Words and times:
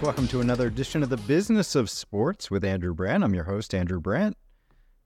Welcome 0.00 0.28
to 0.28 0.40
another 0.40 0.68
edition 0.68 1.02
of 1.02 1.08
the 1.08 1.16
Business 1.16 1.74
of 1.74 1.90
Sports 1.90 2.52
with 2.52 2.64
Andrew 2.64 2.94
Brandt. 2.94 3.24
I'm 3.24 3.34
your 3.34 3.44
host, 3.44 3.74
Andrew 3.74 3.98
Brandt. 3.98 4.36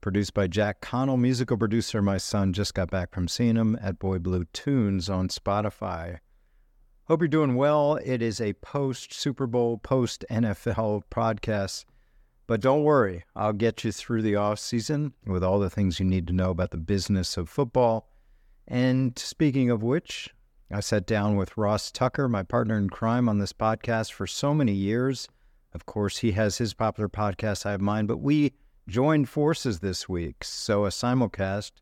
Produced 0.03 0.35
by 0.35 0.49
Jack 0.49 0.83
Connell, 0.83 1.17
musical 1.17 1.57
producer. 1.57 2.03
My 2.03 2.19
son 2.19 2.53
just 2.53 2.75
got 2.75 2.91
back 2.91 3.11
from 3.15 3.27
seeing 3.27 3.57
him 3.57 3.79
at 3.81 3.99
Boy 3.99 4.19
Blue 4.19 4.45
Tunes 4.53 5.09
on 5.09 5.29
Spotify. 5.29 6.19
Hope 7.05 7.23
you're 7.23 7.29
doing 7.29 7.55
well. 7.55 7.99
It 8.05 8.21
is 8.21 8.39
a 8.39 8.53
post 8.53 9.15
Super 9.15 9.47
Bowl, 9.47 9.79
post 9.79 10.27
NFL 10.31 11.05
podcast. 11.11 11.87
But 12.47 12.61
don't 12.61 12.85
worry, 12.85 13.25
I'll 13.35 13.55
get 13.55 13.85
you 13.85 13.93
through 13.93 14.21
the 14.21 14.37
off 14.37 14.59
season 14.59 15.15
with 15.27 15.43
all 15.43 15.59
the 15.59 15.71
things 15.71 16.01
you 16.01 16.05
need 16.05 16.27
to 16.27 16.35
know 16.35 16.51
about 16.51 16.71
the 16.71 16.77
business 16.77 17.39
of 17.39 17.49
football. 17.49 18.11
And 18.69 19.19
speaking 19.19 19.71
of 19.71 19.83
which, 19.83 20.29
I 20.75 20.81
sat 20.81 21.05
down 21.05 21.37
with 21.37 21.59
Ross 21.59 21.91
Tucker, 21.91 22.31
my 22.31 22.43
partner 22.43 22.79
in 22.79 22.89
crime 22.89 23.29
on 23.29 23.39
this 23.39 23.53
podcast 23.53 24.13
for 24.13 24.27
so 24.27 24.55
many 24.55 24.73
years. 24.73 25.29
Of 25.75 25.85
course, 25.85 26.19
he 26.19 26.33
has 26.33 26.57
his 26.57 26.73
popular 26.73 27.11
podcast, 27.11 27.67
I 27.67 27.73
have 27.73 27.81
mine, 27.83 28.07
but 28.07 28.19
we 28.19 28.55
joined 28.89 29.29
forces 29.29 29.81
this 29.81 30.09
week. 30.09 30.45
So, 30.45 30.87
a 30.87 30.89
simulcast 30.89 31.73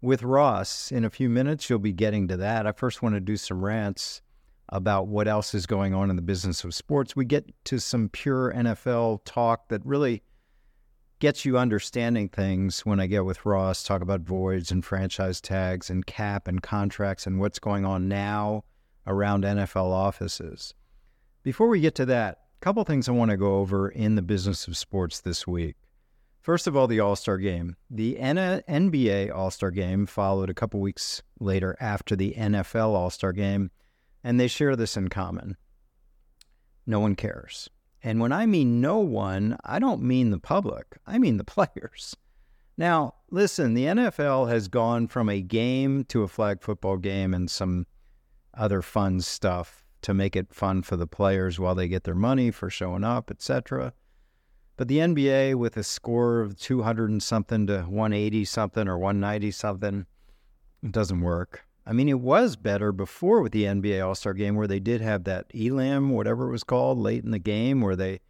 with 0.00 0.22
Ross. 0.22 0.92
In 0.92 1.04
a 1.04 1.10
few 1.10 1.28
minutes, 1.28 1.68
you'll 1.68 1.80
be 1.80 1.92
getting 1.92 2.28
to 2.28 2.36
that. 2.36 2.64
I 2.64 2.70
first 2.70 3.02
want 3.02 3.16
to 3.16 3.20
do 3.20 3.36
some 3.36 3.64
rants 3.64 4.22
about 4.68 5.08
what 5.08 5.26
else 5.26 5.52
is 5.52 5.66
going 5.66 5.92
on 5.92 6.08
in 6.08 6.14
the 6.14 6.22
business 6.22 6.62
of 6.62 6.74
sports. 6.74 7.16
We 7.16 7.24
get 7.24 7.52
to 7.64 7.80
some 7.80 8.08
pure 8.08 8.52
NFL 8.52 9.22
talk 9.24 9.68
that 9.68 9.84
really 9.84 10.22
gets 11.18 11.44
you 11.44 11.58
understanding 11.58 12.28
things 12.28 12.86
when 12.86 13.00
I 13.00 13.06
get 13.06 13.24
with 13.24 13.44
Ross, 13.44 13.82
talk 13.82 14.02
about 14.02 14.20
voids 14.20 14.70
and 14.70 14.84
franchise 14.84 15.40
tags 15.40 15.90
and 15.90 16.06
cap 16.06 16.46
and 16.46 16.62
contracts 16.62 17.26
and 17.26 17.40
what's 17.40 17.58
going 17.58 17.84
on 17.84 18.08
now 18.08 18.64
around 19.06 19.44
NFL 19.44 19.90
offices. 19.90 20.74
Before 21.42 21.68
we 21.68 21.80
get 21.80 21.94
to 21.96 22.06
that, 22.06 22.38
a 22.60 22.60
couple 22.60 22.84
things 22.84 23.08
I 23.08 23.12
want 23.12 23.30
to 23.30 23.36
go 23.36 23.56
over 23.56 23.88
in 23.88 24.14
the 24.14 24.22
business 24.22 24.68
of 24.68 24.76
sports 24.76 25.20
this 25.20 25.46
week. 25.46 25.76
First 26.40 26.66
of 26.66 26.76
all, 26.76 26.86
the 26.86 27.00
All 27.00 27.16
Star 27.16 27.36
game. 27.36 27.76
The 27.90 28.16
NBA 28.16 29.34
All 29.34 29.50
Star 29.50 29.70
game 29.70 30.06
followed 30.06 30.50
a 30.50 30.54
couple 30.54 30.80
weeks 30.80 31.22
later 31.40 31.76
after 31.80 32.16
the 32.16 32.34
NFL 32.36 32.94
All 32.94 33.10
Star 33.10 33.32
game, 33.32 33.70
and 34.22 34.38
they 34.38 34.48
share 34.48 34.76
this 34.76 34.96
in 34.96 35.08
common. 35.08 35.56
No 36.86 37.00
one 37.00 37.16
cares. 37.16 37.68
And 38.02 38.20
when 38.20 38.32
I 38.32 38.46
mean 38.46 38.80
no 38.80 38.98
one, 38.98 39.56
I 39.64 39.78
don't 39.78 40.02
mean 40.02 40.30
the 40.30 40.38
public, 40.38 40.98
I 41.06 41.18
mean 41.18 41.36
the 41.36 41.44
players. 41.56 42.16
Now, 42.76 43.14
listen, 43.30 43.74
the 43.74 43.86
NFL 43.86 44.48
has 44.48 44.68
gone 44.68 45.08
from 45.08 45.28
a 45.28 45.42
game 45.42 46.04
to 46.04 46.22
a 46.22 46.28
flag 46.28 46.62
football 46.62 46.96
game 46.96 47.34
and 47.34 47.50
some 47.50 47.86
other 48.54 48.82
fun 48.82 49.20
stuff 49.20 49.84
to 50.02 50.14
make 50.14 50.36
it 50.36 50.54
fun 50.54 50.82
for 50.82 50.96
the 50.96 51.06
players 51.06 51.58
while 51.58 51.74
they 51.74 51.88
get 51.88 52.04
their 52.04 52.14
money 52.14 52.52
for 52.52 52.70
showing 52.70 53.02
up, 53.02 53.32
etc. 53.32 53.92
But 54.76 54.86
the 54.86 54.98
NBA 54.98 55.56
with 55.56 55.76
a 55.76 55.82
score 55.82 56.40
of 56.40 56.56
200 56.56 57.10
and 57.10 57.22
something 57.22 57.66
to 57.66 57.78
180 57.78 58.44
something 58.44 58.86
or 58.86 58.96
190 58.96 59.50
something, 59.50 60.06
it 60.84 60.92
doesn't 60.92 61.20
work. 61.20 61.66
I 61.88 61.92
mean, 61.92 62.10
it 62.10 62.20
was 62.20 62.54
better 62.54 62.92
before 62.92 63.40
with 63.40 63.52
the 63.52 63.64
NBA 63.64 64.06
All 64.06 64.14
Star 64.14 64.34
game 64.34 64.56
where 64.56 64.66
they 64.66 64.78
did 64.78 65.00
have 65.00 65.24
that 65.24 65.46
elam, 65.54 66.10
whatever 66.10 66.46
it 66.46 66.52
was 66.52 66.62
called, 66.62 66.98
late 66.98 67.24
in 67.24 67.30
the 67.30 67.38
game 67.38 67.80
where 67.80 67.96
they 67.96 68.20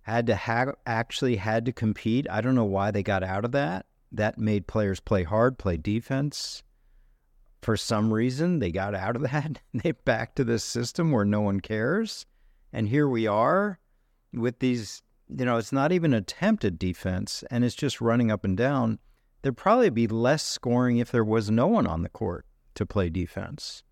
had 0.00 0.26
to 0.28 0.34
ha- 0.34 0.72
actually 0.86 1.36
had 1.36 1.66
to 1.66 1.72
compete. 1.72 2.26
I 2.30 2.40
don't 2.40 2.54
know 2.54 2.64
why 2.64 2.90
they 2.90 3.02
got 3.02 3.22
out 3.22 3.44
of 3.44 3.52
that. 3.52 3.84
That 4.10 4.38
made 4.38 4.66
players 4.66 4.98
play 4.98 5.24
hard, 5.24 5.58
play 5.58 5.76
defense. 5.76 6.62
For 7.60 7.76
some 7.76 8.14
reason, 8.14 8.60
they 8.60 8.72
got 8.72 8.94
out 8.94 9.14
of 9.14 9.22
that. 9.30 9.60
they 9.74 9.92
back 9.92 10.34
to 10.36 10.44
this 10.44 10.64
system 10.64 11.12
where 11.12 11.26
no 11.26 11.42
one 11.42 11.60
cares. 11.60 12.24
And 12.72 12.88
here 12.88 13.06
we 13.06 13.26
are 13.26 13.78
with 14.32 14.60
these, 14.60 15.02
you 15.28 15.44
know, 15.44 15.58
it's 15.58 15.72
not 15.72 15.92
even 15.92 16.14
attempted 16.14 16.78
defense 16.78 17.44
and 17.50 17.62
it's 17.62 17.74
just 17.74 18.00
running 18.00 18.30
up 18.30 18.42
and 18.42 18.56
down. 18.56 19.00
There'd 19.42 19.58
probably 19.58 19.90
be 19.90 20.06
less 20.06 20.42
scoring 20.42 20.96
if 20.96 21.12
there 21.12 21.24
was 21.24 21.50
no 21.50 21.66
one 21.66 21.86
on 21.86 22.02
the 22.02 22.08
court 22.08 22.46
to 22.76 22.86
play 22.86 23.10
defense. 23.10 23.82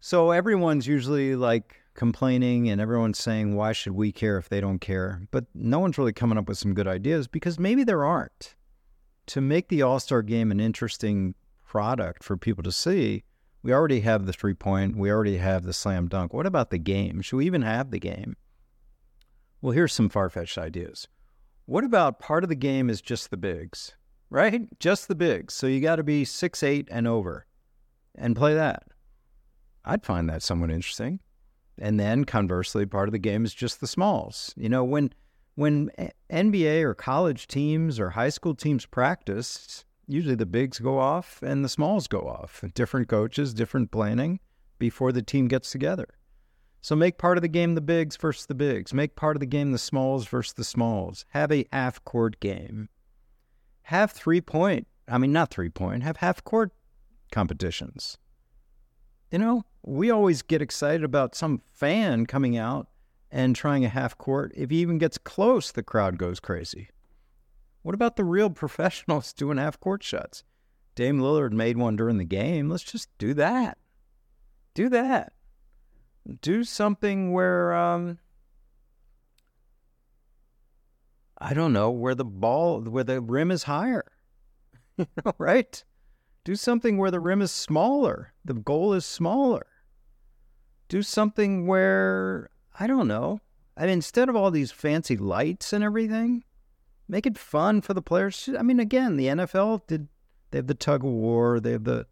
So 0.00 0.30
everyone's 0.30 0.86
usually 0.86 1.34
like 1.34 1.76
complaining 1.94 2.68
and 2.68 2.80
everyone's 2.80 3.18
saying, 3.18 3.56
why 3.56 3.72
should 3.72 3.92
we 3.92 4.12
care 4.12 4.38
if 4.38 4.48
they 4.48 4.60
don't 4.60 4.78
care? 4.78 5.22
But 5.32 5.46
no 5.54 5.80
one's 5.80 5.98
really 5.98 6.12
coming 6.12 6.38
up 6.38 6.48
with 6.48 6.58
some 6.58 6.74
good 6.74 6.86
ideas 6.86 7.26
because 7.26 7.58
maybe 7.58 7.82
there 7.82 8.04
aren't. 8.04 8.54
To 9.28 9.40
make 9.40 9.68
the 9.68 9.82
All 9.82 9.98
Star 9.98 10.22
game 10.22 10.50
an 10.50 10.60
interesting 10.60 11.34
product 11.64 12.22
for 12.22 12.36
people 12.36 12.62
to 12.62 12.72
see, 12.72 13.24
we 13.62 13.72
already 13.72 14.00
have 14.00 14.24
the 14.24 14.32
three 14.32 14.54
point, 14.54 14.96
we 14.96 15.10
already 15.10 15.38
have 15.38 15.64
the 15.64 15.72
slam 15.72 16.06
dunk. 16.08 16.32
What 16.32 16.46
about 16.46 16.70
the 16.70 16.78
game? 16.78 17.20
Should 17.20 17.36
we 17.36 17.46
even 17.46 17.62
have 17.62 17.90
the 17.90 17.98
game? 17.98 18.36
Well, 19.60 19.72
here's 19.72 19.92
some 19.92 20.08
far 20.08 20.30
fetched 20.30 20.56
ideas. 20.56 21.08
What 21.66 21.84
about 21.84 22.20
part 22.20 22.44
of 22.44 22.48
the 22.48 22.54
game 22.54 22.88
is 22.88 23.02
just 23.02 23.30
the 23.30 23.36
bigs, 23.36 23.96
right? 24.30 24.68
Just 24.78 25.08
the 25.08 25.16
bigs. 25.16 25.52
So 25.52 25.66
you 25.66 25.80
got 25.80 25.96
to 25.96 26.04
be 26.04 26.24
six 26.24 26.62
eight 26.62 26.88
and 26.90 27.06
over 27.06 27.44
and 28.14 28.36
play 28.36 28.54
that. 28.54 28.84
I'd 29.84 30.04
find 30.04 30.28
that 30.28 30.42
somewhat 30.42 30.70
interesting. 30.70 31.20
And 31.80 31.98
then 31.98 32.24
conversely, 32.24 32.86
part 32.86 33.08
of 33.08 33.12
the 33.12 33.18
game 33.18 33.44
is 33.44 33.54
just 33.54 33.80
the 33.80 33.86
smalls. 33.86 34.52
You 34.56 34.68
know, 34.68 34.84
when 34.84 35.12
when 35.54 35.90
NBA 36.30 36.82
or 36.82 36.94
college 36.94 37.48
teams 37.48 37.98
or 37.98 38.10
high 38.10 38.28
school 38.28 38.54
teams 38.54 38.86
practice, 38.86 39.84
usually 40.06 40.34
the 40.34 40.46
bigs 40.46 40.78
go 40.78 40.98
off 40.98 41.42
and 41.42 41.64
the 41.64 41.68
smalls 41.68 42.06
go 42.06 42.20
off. 42.20 42.62
Different 42.74 43.08
coaches, 43.08 43.54
different 43.54 43.90
planning 43.90 44.40
before 44.78 45.12
the 45.12 45.22
team 45.22 45.48
gets 45.48 45.70
together. 45.70 46.08
So 46.80 46.94
make 46.94 47.18
part 47.18 47.38
of 47.38 47.42
the 47.42 47.48
game 47.48 47.74
the 47.74 47.80
bigs 47.80 48.16
versus 48.16 48.46
the 48.46 48.54
bigs. 48.54 48.94
Make 48.94 49.16
part 49.16 49.36
of 49.36 49.40
the 49.40 49.46
game 49.46 49.72
the 49.72 49.78
smalls 49.78 50.28
versus 50.28 50.52
the 50.52 50.64
smalls. 50.64 51.24
Have 51.30 51.50
a 51.50 51.66
half 51.72 52.02
court 52.04 52.38
game. 52.40 52.88
Have 53.82 54.12
three 54.12 54.40
point, 54.40 54.86
I 55.08 55.18
mean, 55.18 55.32
not 55.32 55.50
three 55.50 55.70
point, 55.70 56.02
have 56.02 56.18
half 56.18 56.44
court 56.44 56.72
competitions. 57.30 58.18
You 59.30 59.38
know, 59.38 59.64
we 59.82 60.10
always 60.10 60.42
get 60.42 60.62
excited 60.62 61.04
about 61.04 61.34
some 61.34 61.62
fan 61.72 62.26
coming 62.26 62.56
out 62.56 62.88
and 63.30 63.54
trying 63.54 63.84
a 63.84 63.88
half 63.88 64.16
court. 64.16 64.52
If 64.54 64.70
he 64.70 64.78
even 64.78 64.98
gets 64.98 65.18
close, 65.18 65.70
the 65.70 65.82
crowd 65.82 66.18
goes 66.18 66.40
crazy. 66.40 66.88
What 67.82 67.94
about 67.94 68.16
the 68.16 68.24
real 68.24 68.50
professionals 68.64 69.32
doing 69.32 69.58
half 69.58 69.78
court 69.80 70.02
shots? 70.02 70.44
Dame 70.94 71.20
Lillard 71.20 71.52
made 71.52 71.76
one 71.76 71.96
during 71.96 72.18
the 72.18 72.24
game. 72.24 72.68
Let's 72.68 72.82
just 72.82 73.08
do 73.18 73.34
that. 73.34 73.78
Do 74.74 74.88
that. 74.88 75.32
Do 76.40 76.64
something 76.64 77.32
where, 77.32 77.72
um, 77.72 78.18
I 81.38 81.54
don't 81.54 81.72
know, 81.72 81.90
where 81.90 82.14
the 82.14 82.24
ball, 82.24 82.80
where 82.80 83.04
the 83.04 83.20
rim 83.20 83.50
is 83.50 83.62
higher. 83.64 84.04
right? 85.38 85.84
Do 86.48 86.56
something 86.56 86.96
where 86.96 87.10
the 87.10 87.20
rim 87.20 87.42
is 87.42 87.52
smaller, 87.52 88.32
the 88.42 88.54
goal 88.54 88.94
is 88.94 89.04
smaller. 89.04 89.66
Do 90.88 91.02
something 91.02 91.66
where, 91.66 92.48
I 92.80 92.86
don't 92.86 93.06
know, 93.06 93.42
I 93.76 93.82
mean, 93.82 93.90
instead 93.90 94.30
of 94.30 94.34
all 94.34 94.50
these 94.50 94.72
fancy 94.72 95.18
lights 95.18 95.74
and 95.74 95.84
everything, 95.84 96.44
make 97.06 97.26
it 97.26 97.36
fun 97.36 97.82
for 97.82 97.92
the 97.92 98.00
players. 98.00 98.48
I 98.58 98.62
mean, 98.62 98.80
again, 98.80 99.18
the 99.18 99.26
NFL 99.26 99.86
did, 99.88 100.08
they 100.50 100.56
have 100.56 100.68
the 100.68 100.72
tug 100.72 101.04
of 101.04 101.10
war, 101.10 101.60
they 101.60 101.72
have 101.72 101.84
the 101.84 102.06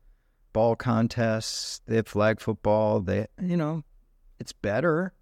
ball 0.52 0.76
contests, 0.76 1.80
they 1.86 1.96
have 1.96 2.06
flag 2.06 2.38
football, 2.38 3.00
they, 3.00 3.28
you 3.40 3.56
know, 3.56 3.84
it's 4.38 4.52
better. 4.52 5.14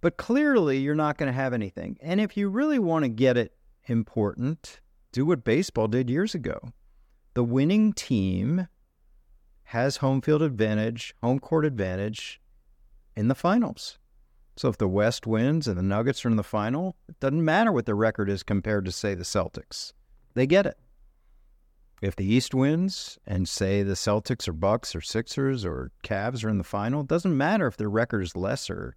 But 0.00 0.18
clearly, 0.18 0.78
you're 0.78 0.94
not 0.94 1.18
going 1.18 1.26
to 1.26 1.36
have 1.36 1.52
anything. 1.52 1.98
And 2.00 2.20
if 2.20 2.36
you 2.36 2.48
really 2.48 2.78
want 2.78 3.04
to 3.04 3.08
get 3.08 3.36
it 3.36 3.56
important, 3.86 4.78
do 5.10 5.26
what 5.26 5.42
baseball 5.42 5.88
did 5.88 6.08
years 6.08 6.36
ago 6.36 6.72
the 7.34 7.44
winning 7.44 7.92
team 7.92 8.66
has 9.64 9.98
home 9.98 10.20
field 10.20 10.42
advantage, 10.42 11.14
home 11.22 11.38
court 11.38 11.64
advantage 11.64 12.40
in 13.16 13.28
the 13.28 13.34
finals. 13.34 13.98
So 14.56 14.68
if 14.68 14.78
the 14.78 14.88
West 14.88 15.26
wins 15.26 15.68
and 15.68 15.78
the 15.78 15.82
Nuggets 15.82 16.24
are 16.24 16.28
in 16.28 16.36
the 16.36 16.42
final, 16.42 16.96
it 17.08 17.18
doesn't 17.20 17.44
matter 17.44 17.72
what 17.72 17.86
the 17.86 17.94
record 17.94 18.28
is 18.28 18.42
compared 18.42 18.84
to, 18.84 18.92
say, 18.92 19.14
the 19.14 19.22
Celtics. 19.22 19.92
They 20.34 20.46
get 20.46 20.66
it. 20.66 20.76
If 22.02 22.16
the 22.16 22.24
East 22.24 22.54
wins 22.54 23.18
and 23.26 23.48
say 23.48 23.82
the 23.82 23.94
Celtics 23.94 24.48
or 24.48 24.52
Bucks 24.52 24.96
or 24.96 25.00
Sixers 25.00 25.64
or 25.64 25.92
Cavs 26.02 26.44
are 26.44 26.48
in 26.48 26.58
the 26.58 26.64
final, 26.64 27.02
it 27.02 27.08
doesn't 27.08 27.36
matter 27.36 27.66
if 27.66 27.76
their 27.76 27.90
record 27.90 28.22
is 28.22 28.34
lesser 28.34 28.96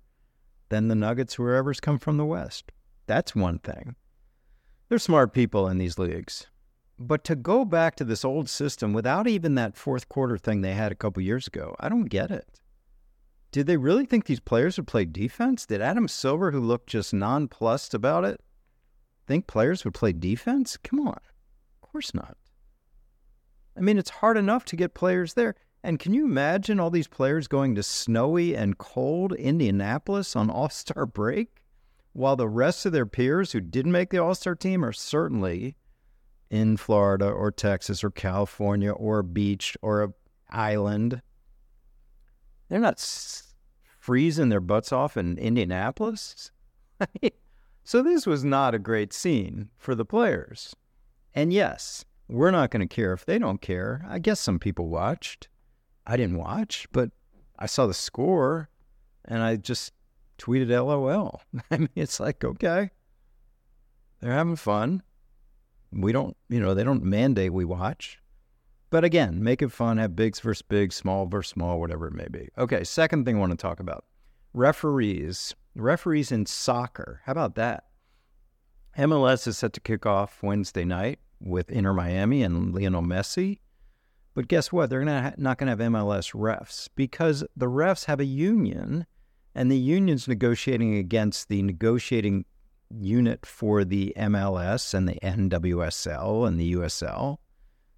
than 0.69 0.87
the 0.87 0.95
Nuggets, 0.95 1.35
whoever's 1.35 1.79
come 1.79 1.99
from 1.99 2.17
the 2.17 2.25
West. 2.25 2.71
That's 3.05 3.35
one 3.35 3.59
thing. 3.59 3.95
They're 4.89 4.99
smart 4.99 5.33
people 5.33 5.67
in 5.67 5.77
these 5.77 5.99
leagues. 5.99 6.47
But 6.99 7.23
to 7.25 7.35
go 7.35 7.65
back 7.65 7.95
to 7.95 8.05
this 8.05 8.23
old 8.23 8.49
system 8.49 8.93
without 8.93 9.27
even 9.27 9.55
that 9.55 9.75
fourth 9.75 10.07
quarter 10.09 10.37
thing 10.37 10.61
they 10.61 10.73
had 10.73 10.91
a 10.91 10.95
couple 10.95 11.23
years 11.23 11.47
ago, 11.47 11.75
I 11.79 11.89
don't 11.89 12.05
get 12.05 12.31
it. 12.31 12.61
Did 13.51 13.67
they 13.67 13.77
really 13.77 14.05
think 14.05 14.25
these 14.25 14.39
players 14.39 14.77
would 14.77 14.87
play 14.87 15.05
defense? 15.05 15.65
Did 15.65 15.81
Adam 15.81 16.07
Silver, 16.07 16.51
who 16.51 16.59
looked 16.59 16.89
just 16.89 17.13
nonplussed 17.13 17.93
about 17.93 18.25
it, 18.25 18.41
think 19.27 19.47
players 19.47 19.83
would 19.83 19.93
play 19.93 20.11
defense? 20.11 20.77
Come 20.77 21.07
on. 21.07 21.19
Of 21.81 21.91
course 21.91 22.13
not. 22.13 22.37
I 23.77 23.81
mean, 23.81 23.97
it's 23.97 24.09
hard 24.09 24.37
enough 24.37 24.65
to 24.65 24.75
get 24.75 24.93
players 24.93 25.33
there. 25.33 25.55
And 25.83 25.99
can 25.99 26.13
you 26.13 26.25
imagine 26.25 26.79
all 26.79 26.89
these 26.89 27.07
players 27.07 27.47
going 27.47 27.75
to 27.75 27.83
snowy 27.83 28.55
and 28.55 28.77
cold 28.77 29.33
Indianapolis 29.33 30.35
on 30.35 30.49
All 30.51 30.69
Star 30.69 31.05
break 31.05 31.61
while 32.13 32.35
the 32.35 32.47
rest 32.47 32.85
of 32.85 32.91
their 32.91 33.05
peers 33.05 33.51
who 33.51 33.59
didn't 33.59 33.91
make 33.91 34.09
the 34.09 34.19
All 34.19 34.35
Star 34.35 34.55
team 34.55 34.85
are 34.85 34.93
certainly 34.93 35.75
in 36.53 36.77
Florida 36.77 37.27
or 37.27 37.51
Texas 37.51 38.03
or 38.03 38.11
California 38.11 38.91
or 38.91 39.17
a 39.17 39.23
beach 39.23 39.75
or 39.81 40.03
a 40.03 40.13
island? 40.51 41.19
They're 42.69 42.79
not 42.79 42.99
s- 42.99 43.55
freezing 43.97 44.49
their 44.49 44.59
butts 44.59 44.91
off 44.91 45.17
in 45.17 45.39
Indianapolis. 45.39 46.51
so 47.83 48.03
this 48.03 48.27
was 48.27 48.43
not 48.43 48.75
a 48.75 48.79
great 48.79 49.13
scene 49.13 49.69
for 49.77 49.95
the 49.95 50.05
players. 50.05 50.75
And 51.33 51.51
yes, 51.51 52.05
we're 52.29 52.51
not 52.51 52.69
going 52.69 52.87
to 52.87 52.95
care 52.95 53.13
if 53.13 53.25
they 53.25 53.39
don't 53.39 53.59
care. 53.59 54.05
I 54.07 54.19
guess 54.19 54.39
some 54.39 54.59
people 54.59 54.89
watched. 54.89 55.47
I 56.05 56.17
didn't 56.17 56.37
watch, 56.37 56.87
but 56.91 57.09
I 57.57 57.65
saw 57.65 57.87
the 57.87 57.95
score 57.95 58.69
and 59.25 59.41
I 59.41 59.55
just 59.55 59.91
tweeted 60.37 60.69
LOL. 60.69 61.41
I 61.71 61.77
mean, 61.77 61.89
it's 61.95 62.19
like, 62.19 62.43
okay, 62.43 62.91
they're 64.19 64.33
having 64.33 64.55
fun. 64.55 65.01
We 65.95 66.11
don't, 66.11 66.35
you 66.49 66.59
know, 66.59 66.73
they 66.73 66.83
don't 66.83 67.03
mandate 67.03 67.53
we 67.53 67.65
watch. 67.65 68.19
But 68.89 69.03
again, 69.03 69.43
make 69.43 69.61
it 69.61 69.71
fun, 69.71 69.97
have 69.97 70.15
bigs 70.15 70.39
versus 70.39 70.61
bigs, 70.61 70.95
small 70.95 71.25
versus 71.25 71.51
small, 71.51 71.79
whatever 71.79 72.07
it 72.07 72.13
may 72.13 72.27
be. 72.29 72.49
Okay, 72.57 72.83
second 72.83 73.25
thing 73.25 73.37
I 73.37 73.39
want 73.39 73.51
to 73.51 73.57
talk 73.57 73.79
about 73.79 74.05
referees. 74.53 75.55
Referees 75.75 76.31
in 76.31 76.45
soccer. 76.45 77.21
How 77.25 77.31
about 77.31 77.55
that? 77.55 77.85
MLS 78.97 79.47
is 79.47 79.57
set 79.57 79.73
to 79.73 79.79
kick 79.79 80.05
off 80.05 80.43
Wednesday 80.43 80.85
night 80.85 81.19
with 81.39 81.71
Inter 81.71 81.93
Miami 81.93 82.43
and 82.43 82.75
Lionel 82.75 83.01
Messi. 83.01 83.59
But 84.35 84.47
guess 84.47 84.71
what? 84.71 84.91
They're 84.91 85.03
not 85.03 85.37
going 85.37 85.65
to 85.65 85.71
have 85.71 85.91
MLS 85.91 86.33
refs 86.33 86.89
because 86.95 87.43
the 87.55 87.65
refs 87.65 88.05
have 88.05 88.19
a 88.19 88.25
union 88.25 89.07
and 89.55 89.71
the 89.71 89.77
union's 89.77 90.27
negotiating 90.27 90.95
against 90.97 91.49
the 91.49 91.61
negotiating 91.63 92.45
unit 92.99 93.45
for 93.45 93.83
the 93.83 94.13
MLS 94.17 94.93
and 94.93 95.07
the 95.07 95.19
NWSL 95.23 96.47
and 96.47 96.59
the 96.59 96.73
USL. 96.73 97.37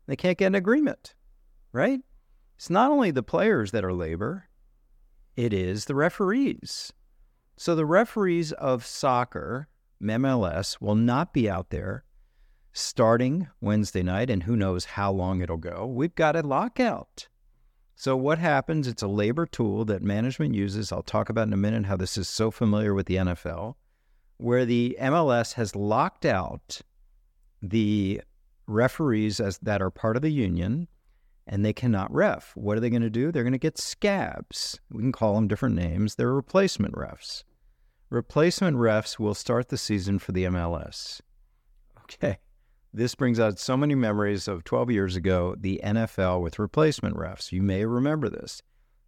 They 0.07 0.15
can't 0.15 0.37
get 0.37 0.47
an 0.47 0.55
agreement, 0.55 1.15
right? 1.71 1.99
It's 2.55 2.69
not 2.69 2.91
only 2.91 3.11
the 3.11 3.23
players 3.23 3.71
that 3.71 3.83
are 3.83 3.93
labor, 3.93 4.49
it 5.35 5.53
is 5.53 5.85
the 5.85 5.95
referees. 5.95 6.93
So 7.57 7.75
the 7.75 7.85
referees 7.85 8.51
of 8.53 8.85
soccer, 8.85 9.67
MLS, 10.01 10.79
will 10.79 10.95
not 10.95 11.33
be 11.33 11.49
out 11.49 11.69
there 11.69 12.03
starting 12.73 13.47
Wednesday 13.61 14.03
night, 14.03 14.29
and 14.29 14.43
who 14.43 14.55
knows 14.55 14.85
how 14.85 15.11
long 15.11 15.41
it'll 15.41 15.57
go. 15.57 15.85
We've 15.85 16.13
got 16.13 16.35
a 16.35 16.41
lockout. 16.41 17.27
So, 17.95 18.17
what 18.17 18.37
happens? 18.37 18.87
It's 18.87 19.01
a 19.01 19.07
labor 19.07 19.45
tool 19.45 19.85
that 19.85 20.01
management 20.01 20.53
uses. 20.53 20.91
I'll 20.91 21.01
talk 21.01 21.29
about 21.29 21.47
in 21.47 21.53
a 21.53 21.57
minute 21.57 21.85
how 21.85 21.95
this 21.95 22.17
is 22.17 22.27
so 22.27 22.51
familiar 22.51 22.93
with 22.93 23.05
the 23.05 23.15
NFL, 23.15 23.75
where 24.37 24.65
the 24.65 24.97
MLS 24.99 25.53
has 25.53 25.75
locked 25.75 26.25
out 26.25 26.81
the 27.61 28.21
referees 28.67 29.39
as 29.39 29.57
that 29.59 29.81
are 29.81 29.91
part 29.91 30.15
of 30.15 30.21
the 30.21 30.31
union 30.31 30.87
and 31.47 31.63
they 31.63 31.73
cannot 31.73 32.13
ref. 32.13 32.51
What 32.55 32.77
are 32.77 32.79
they 32.79 32.89
going 32.89 33.01
to 33.01 33.09
do? 33.09 33.31
They're 33.31 33.43
going 33.43 33.53
to 33.53 33.59
get 33.59 33.77
scabs. 33.77 34.79
We 34.91 35.01
can 35.01 35.11
call 35.11 35.35
them 35.35 35.47
different 35.47 35.75
names. 35.75 36.15
They're 36.15 36.33
replacement 36.33 36.95
refs. 36.95 37.43
Replacement 38.09 38.77
refs 38.77 39.19
will 39.19 39.35
start 39.35 39.69
the 39.69 39.77
season 39.77 40.19
for 40.19 40.31
the 40.31 40.45
MLS. 40.45 41.21
Okay. 42.01 42.39
This 42.93 43.13
brings 43.13 43.39
out 43.39 43.59
so 43.59 43.75
many 43.75 43.93
memories 43.93 44.47
of 44.47 44.63
12 44.63 44.89
years 44.89 45.15
ago, 45.15 45.55
the 45.59 45.81
NFL 45.83 46.41
with 46.41 46.59
replacement 46.59 47.15
refs. 47.17 47.51
You 47.51 47.61
may 47.61 47.85
remember 47.85 48.29
this. 48.29 48.61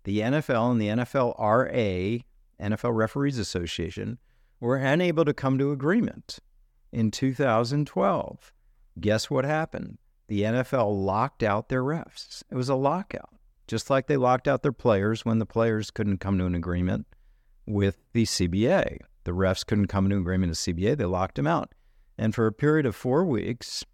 The 0.04 0.20
NFL 0.20 0.72
and 0.72 0.82
the 0.82 0.88
NFLRA, 0.88 2.24
NFL 2.62 2.96
Referees 2.96 3.40
Association, 3.40 4.18
were 4.59 4.77
unable 4.77 5.25
to 5.25 5.33
come 5.33 5.57
to 5.57 5.71
agreement 5.71 6.39
in 6.92 7.12
2012. 7.12 8.54
Guess 9.00 9.30
what 9.30 9.45
happened? 9.45 9.98
The 10.27 10.42
NFL 10.42 11.06
locked 11.06 11.44
out 11.44 11.69
their 11.69 11.83
refs. 11.83 12.44
It 12.50 12.56
was 12.56 12.69
a 12.69 12.75
lockout, 12.75 13.36
just 13.68 13.89
like 13.89 14.07
they 14.07 14.18
locked 14.18 14.48
out 14.48 14.63
their 14.63 14.71
players 14.71 15.24
when 15.24 15.39
the 15.39 15.45
players 15.45 15.92
couldn't 15.92 16.19
come 16.19 16.38
to 16.38 16.45
an 16.45 16.56
agreement 16.56 17.06
with 17.65 17.98
the 18.13 18.24
CBA. 18.24 19.00
The 19.24 19.31
refs 19.31 19.65
couldn't 19.65 19.88
come 19.88 20.09
to 20.09 20.15
an 20.15 20.21
agreement 20.21 20.50
with 20.50 20.59
CBA, 20.59 20.98
they 20.98 21.06
locked 21.06 21.36
them 21.36 21.48
out. 21.48 21.74
And 22.18 22.33
for 22.33 22.48
a 22.48 22.51
period 22.51 22.86
of 22.86 22.95
four 22.95 23.25
weeks, 23.25 23.86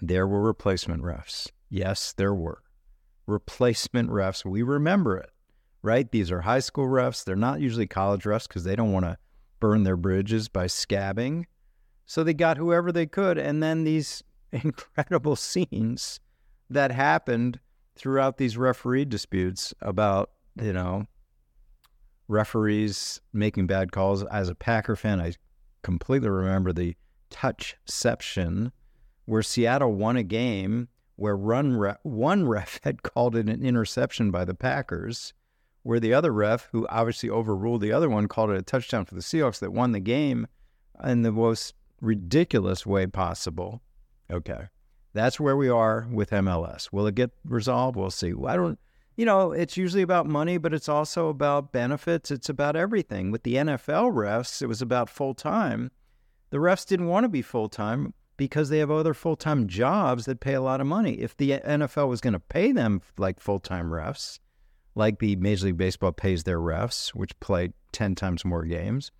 there 0.00 0.26
were 0.26 0.40
replacement 0.40 1.02
refs. 1.02 1.48
Yes, 1.68 2.12
there 2.12 2.34
were 2.34 2.62
replacement 3.26 4.10
refs. 4.10 4.44
We 4.44 4.62
remember 4.62 5.16
it, 5.16 5.30
right? 5.82 6.10
These 6.10 6.30
are 6.30 6.42
high 6.42 6.60
school 6.60 6.86
refs. 6.86 7.24
They're 7.24 7.36
not 7.36 7.60
usually 7.60 7.86
college 7.86 8.22
refs 8.22 8.46
because 8.46 8.64
they 8.64 8.76
don't 8.76 8.92
want 8.92 9.06
to 9.06 9.18
burn 9.60 9.82
their 9.82 9.96
bridges 9.96 10.48
by 10.48 10.66
scabbing. 10.66 11.44
So 12.06 12.24
they 12.24 12.34
got 12.34 12.56
whoever 12.56 12.90
they 12.90 13.06
could. 13.06 13.38
And 13.38 13.62
then 13.62 13.84
these 13.84 14.22
incredible 14.52 15.36
scenes 15.36 16.20
that 16.70 16.90
happened 16.90 17.60
throughout 17.96 18.38
these 18.38 18.56
referee 18.56 19.04
disputes 19.04 19.74
about, 19.80 20.30
you 20.60 20.72
know, 20.72 21.06
referees 22.28 23.20
making 23.32 23.66
bad 23.66 23.92
calls. 23.92 24.22
As 24.24 24.48
a 24.48 24.54
Packer 24.54 24.96
fan, 24.96 25.20
I 25.20 25.34
completely 25.82 26.28
remember 26.28 26.72
the 26.72 26.96
touchception 27.30 28.72
where 29.24 29.42
Seattle 29.42 29.92
won 29.92 30.16
a 30.16 30.22
game 30.22 30.88
where 31.16 31.36
run 31.36 31.76
ref, 31.76 31.98
one 32.02 32.46
ref 32.48 32.80
had 32.84 33.02
called 33.02 33.36
it 33.36 33.48
an 33.48 33.62
interception 33.62 34.30
by 34.30 34.44
the 34.44 34.54
Packers, 34.54 35.34
where 35.82 36.00
the 36.00 36.14
other 36.14 36.32
ref, 36.32 36.68
who 36.72 36.86
obviously 36.88 37.30
overruled 37.30 37.80
the 37.80 37.92
other 37.92 38.08
one, 38.08 38.28
called 38.28 38.50
it 38.50 38.58
a 38.58 38.62
touchdown 38.62 39.04
for 39.04 39.14
the 39.14 39.20
Seahawks 39.20 39.60
that 39.60 39.72
won 39.72 39.92
the 39.92 40.00
game 40.00 40.46
in 41.04 41.22
the 41.22 41.32
most 41.32 41.74
ridiculous 42.00 42.84
way 42.84 43.06
possible. 43.06 43.82
Okay. 44.30 44.68
That's 45.14 45.40
where 45.40 45.56
we 45.56 45.68
are 45.68 46.06
with 46.12 46.30
MLS. 46.30 46.92
Will 46.92 47.06
it 47.06 47.14
get 47.14 47.30
resolved? 47.44 47.96
We'll 47.96 48.10
see. 48.10 48.32
I 48.46 48.56
don't, 48.56 48.78
you 49.16 49.24
know, 49.24 49.52
it's 49.52 49.76
usually 49.76 50.02
about 50.02 50.26
money, 50.26 50.58
but 50.58 50.74
it's 50.74 50.88
also 50.88 51.28
about 51.28 51.72
benefits. 51.72 52.30
It's 52.30 52.48
about 52.48 52.76
everything. 52.76 53.30
With 53.30 53.42
the 53.42 53.54
NFL 53.54 54.12
refs, 54.12 54.62
it 54.62 54.66
was 54.66 54.82
about 54.82 55.08
full 55.08 55.34
time. 55.34 55.90
The 56.50 56.58
refs 56.58 56.86
didn't 56.86 57.08
want 57.08 57.24
to 57.24 57.28
be 57.28 57.42
full 57.42 57.68
time 57.68 58.14
because 58.36 58.68
they 58.68 58.78
have 58.78 58.90
other 58.90 59.14
full 59.14 59.36
time 59.36 59.66
jobs 59.66 60.24
that 60.26 60.40
pay 60.40 60.54
a 60.54 60.62
lot 60.62 60.80
of 60.80 60.86
money. 60.86 61.14
If 61.14 61.36
the 61.36 61.58
NFL 61.58 62.08
was 62.08 62.20
going 62.20 62.34
to 62.34 62.40
pay 62.40 62.72
them 62.72 63.02
like 63.16 63.40
full 63.40 63.58
time 63.58 63.90
refs, 63.90 64.38
like 64.98 65.20
the 65.20 65.36
Major 65.36 65.66
League 65.66 65.76
Baseball 65.76 66.12
pays 66.12 66.42
their 66.42 66.58
refs, 66.58 67.10
which 67.10 67.38
play 67.38 67.70
10 67.92 68.16
times 68.16 68.44
more 68.44 68.64
games, 68.64 69.12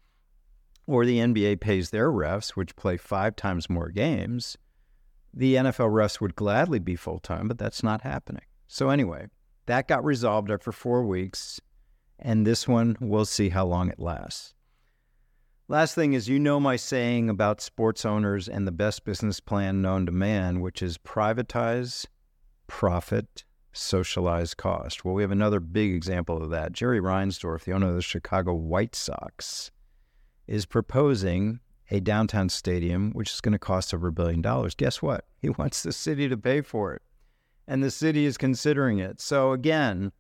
or 0.87 1.07
the 1.07 1.19
NBA 1.19 1.61
pays 1.61 1.91
their 1.91 2.11
refs, 2.11 2.51
which 2.51 2.75
play 2.75 2.97
five 2.97 3.37
times 3.37 3.71
more 3.71 3.89
games, 3.89 4.59
the 5.33 5.55
NFL 5.55 5.93
refs 5.93 6.21
would 6.21 6.35
gladly 6.35 6.81
be 6.81 6.97
full 6.97 7.21
time, 7.21 7.47
but 7.47 7.59
that's 7.59 7.83
not 7.83 8.03
happening. 8.03 8.43
So, 8.67 8.91
anyway, 8.91 9.29
that 9.67 9.87
got 9.87 10.05
resolved 10.05 10.51
after 10.51 10.73
four 10.73 11.05
weeks, 11.05 11.61
and 12.19 12.45
this 12.45 12.67
one, 12.67 12.97
we'll 13.01 13.25
see 13.25 13.51
how 13.51 13.65
long 13.65 13.89
it 13.89 14.01
lasts. 14.01 14.55
Last 15.69 15.95
thing 15.95 16.15
is, 16.15 16.29
you 16.29 16.41
know 16.41 16.59
my 16.59 16.77
saying 16.77 17.29
about 17.29 17.61
sports 17.61 18.05
owners 18.05 18.49
and 18.49 18.67
the 18.67 18.73
best 18.73 19.05
business 19.05 19.39
plan 19.39 19.81
known 19.81 20.07
to 20.07 20.13
man, 20.13 20.61
which 20.61 20.83
is 20.83 20.99
privatize, 20.99 22.07
profit, 22.67 23.45
socialize 23.79 24.55
cost. 24.55 25.05
Well, 25.05 25.15
we 25.15 25.23
have 25.23 25.31
another 25.31 25.61
big 25.61 25.95
example 25.95 26.43
of 26.43 26.51
that. 26.51 26.73
Jerry 26.73 27.01
Reinsdorf, 27.01 27.65
the 27.65 27.73
owner 27.73 27.89
of 27.89 27.95
the 27.95 28.03
Chicago 28.03 28.55
White 28.55 28.95
Sox, 28.95 29.71
is 30.47 30.67
proposing 30.67 31.61
a 31.91 32.01
downtown 32.01 32.49
stadium, 32.49 33.13
which 33.13 33.33
is 33.33 33.41
going 33.41 33.53
to 33.53 33.59
cost 33.59 33.95
over 33.95 34.09
a 34.09 34.13
billion 34.13 34.43
dollars. 34.43 34.75
Guess 34.75 35.01
what? 35.03 35.25
He 35.41 35.51
wants 35.51 35.83
the 35.85 35.93
city 35.93 36.29
to 36.29 36.37
pay 36.37 36.63
for 36.63 36.95
it. 36.95 37.03
And 37.69 37.83
the 37.83 37.93
city 37.93 38.27
is 38.27 38.37
considering 38.37 38.99
it. 38.99 39.21
So, 39.21 39.53
again, 39.53 40.11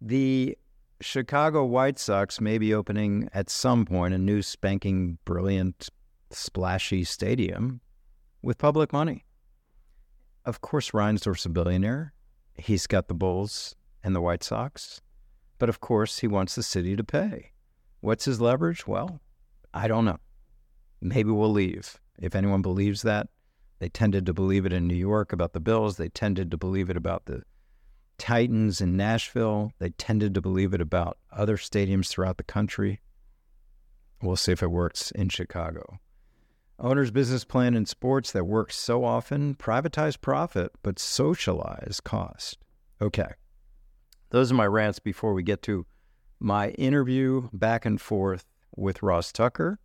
the 0.00 0.56
Chicago 1.00 1.64
White 1.64 1.98
Sox 1.98 2.40
may 2.40 2.56
be 2.56 2.72
opening 2.72 3.28
at 3.34 3.50
some 3.50 3.84
point 3.84 4.14
a 4.14 4.18
new 4.18 4.42
spanking, 4.42 5.18
brilliant, 5.24 5.88
splashy 6.30 7.02
stadium 7.04 7.80
with 8.42 8.58
public 8.58 8.92
money. 8.92 9.24
of 10.44 10.60
course, 10.60 10.92
Reinsdorf's 10.92 11.46
a 11.46 11.48
billionaire. 11.48 12.12
He's 12.60 12.86
got 12.86 13.08
the 13.08 13.14
Bulls 13.14 13.74
and 14.04 14.14
the 14.14 14.20
White 14.20 14.44
Sox. 14.44 15.00
But 15.58 15.68
of 15.68 15.80
course, 15.80 16.18
he 16.18 16.26
wants 16.26 16.54
the 16.54 16.62
city 16.62 16.94
to 16.96 17.04
pay. 17.04 17.52
What's 18.00 18.24
his 18.24 18.40
leverage? 18.40 18.86
Well, 18.86 19.20
I 19.74 19.88
don't 19.88 20.04
know. 20.04 20.18
Maybe 21.00 21.30
we'll 21.30 21.52
leave. 21.52 21.98
If 22.18 22.34
anyone 22.34 22.62
believes 22.62 23.02
that, 23.02 23.28
they 23.78 23.88
tended 23.88 24.26
to 24.26 24.34
believe 24.34 24.66
it 24.66 24.72
in 24.72 24.86
New 24.86 24.94
York 24.94 25.32
about 25.32 25.54
the 25.54 25.60
Bills. 25.60 25.96
They 25.96 26.10
tended 26.10 26.50
to 26.50 26.56
believe 26.56 26.90
it 26.90 26.96
about 26.96 27.24
the 27.24 27.42
Titans 28.18 28.82
in 28.82 28.96
Nashville. 28.96 29.72
They 29.78 29.90
tended 29.90 30.34
to 30.34 30.42
believe 30.42 30.74
it 30.74 30.82
about 30.82 31.16
other 31.32 31.56
stadiums 31.56 32.08
throughout 32.08 32.36
the 32.36 32.44
country. 32.44 33.00
We'll 34.22 34.36
see 34.36 34.52
if 34.52 34.62
it 34.62 34.70
works 34.70 35.10
in 35.12 35.30
Chicago. 35.30 35.98
Owner's 36.80 37.10
business 37.10 37.44
plan 37.44 37.74
in 37.74 37.84
sports 37.84 38.32
that 38.32 38.44
works 38.44 38.76
so 38.76 39.04
often 39.04 39.54
privatize 39.54 40.18
profit, 40.18 40.72
but 40.82 40.98
socialize 40.98 42.00
cost. 42.02 42.58
Okay. 43.02 43.32
Those 44.30 44.50
are 44.50 44.54
my 44.54 44.66
rants 44.66 44.98
before 44.98 45.34
we 45.34 45.42
get 45.42 45.60
to 45.62 45.84
my 46.38 46.70
interview 46.70 47.48
back 47.52 47.84
and 47.84 48.00
forth 48.00 48.46
with 48.76 49.02
Ross 49.02 49.30
Tucker. 49.30 49.78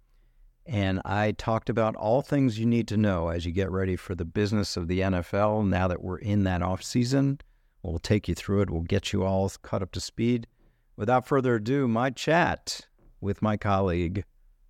And 0.65 1.01
I 1.03 1.33
talked 1.33 1.69
about 1.69 1.95
all 1.95 2.21
things 2.21 2.57
you 2.57 2.65
need 2.65 2.87
to 2.87 2.97
know 2.97 3.27
as 3.27 3.45
you 3.45 3.51
get 3.51 3.69
ready 3.69 3.97
for 3.97 4.15
the 4.15 4.25
business 4.25 4.77
of 4.77 4.87
the 4.87 5.01
NFL 5.01 5.67
now 5.67 5.87
that 5.89 6.01
we're 6.01 6.17
in 6.17 6.43
that 6.45 6.61
off 6.61 6.81
season. 6.81 7.39
We'll 7.83 7.99
take 7.99 8.27
you 8.27 8.35
through 8.35 8.61
it. 8.61 8.69
We'll 8.69 8.81
get 8.81 9.11
you 9.11 9.23
all 9.23 9.51
caught 9.61 9.83
up 9.83 9.91
to 9.91 9.99
speed. 9.99 10.47
Without 10.95 11.27
further 11.27 11.55
ado, 11.55 11.87
my 11.87 12.09
chat 12.09 12.87
with 13.19 13.41
my 13.41 13.57
colleague, 13.57 14.23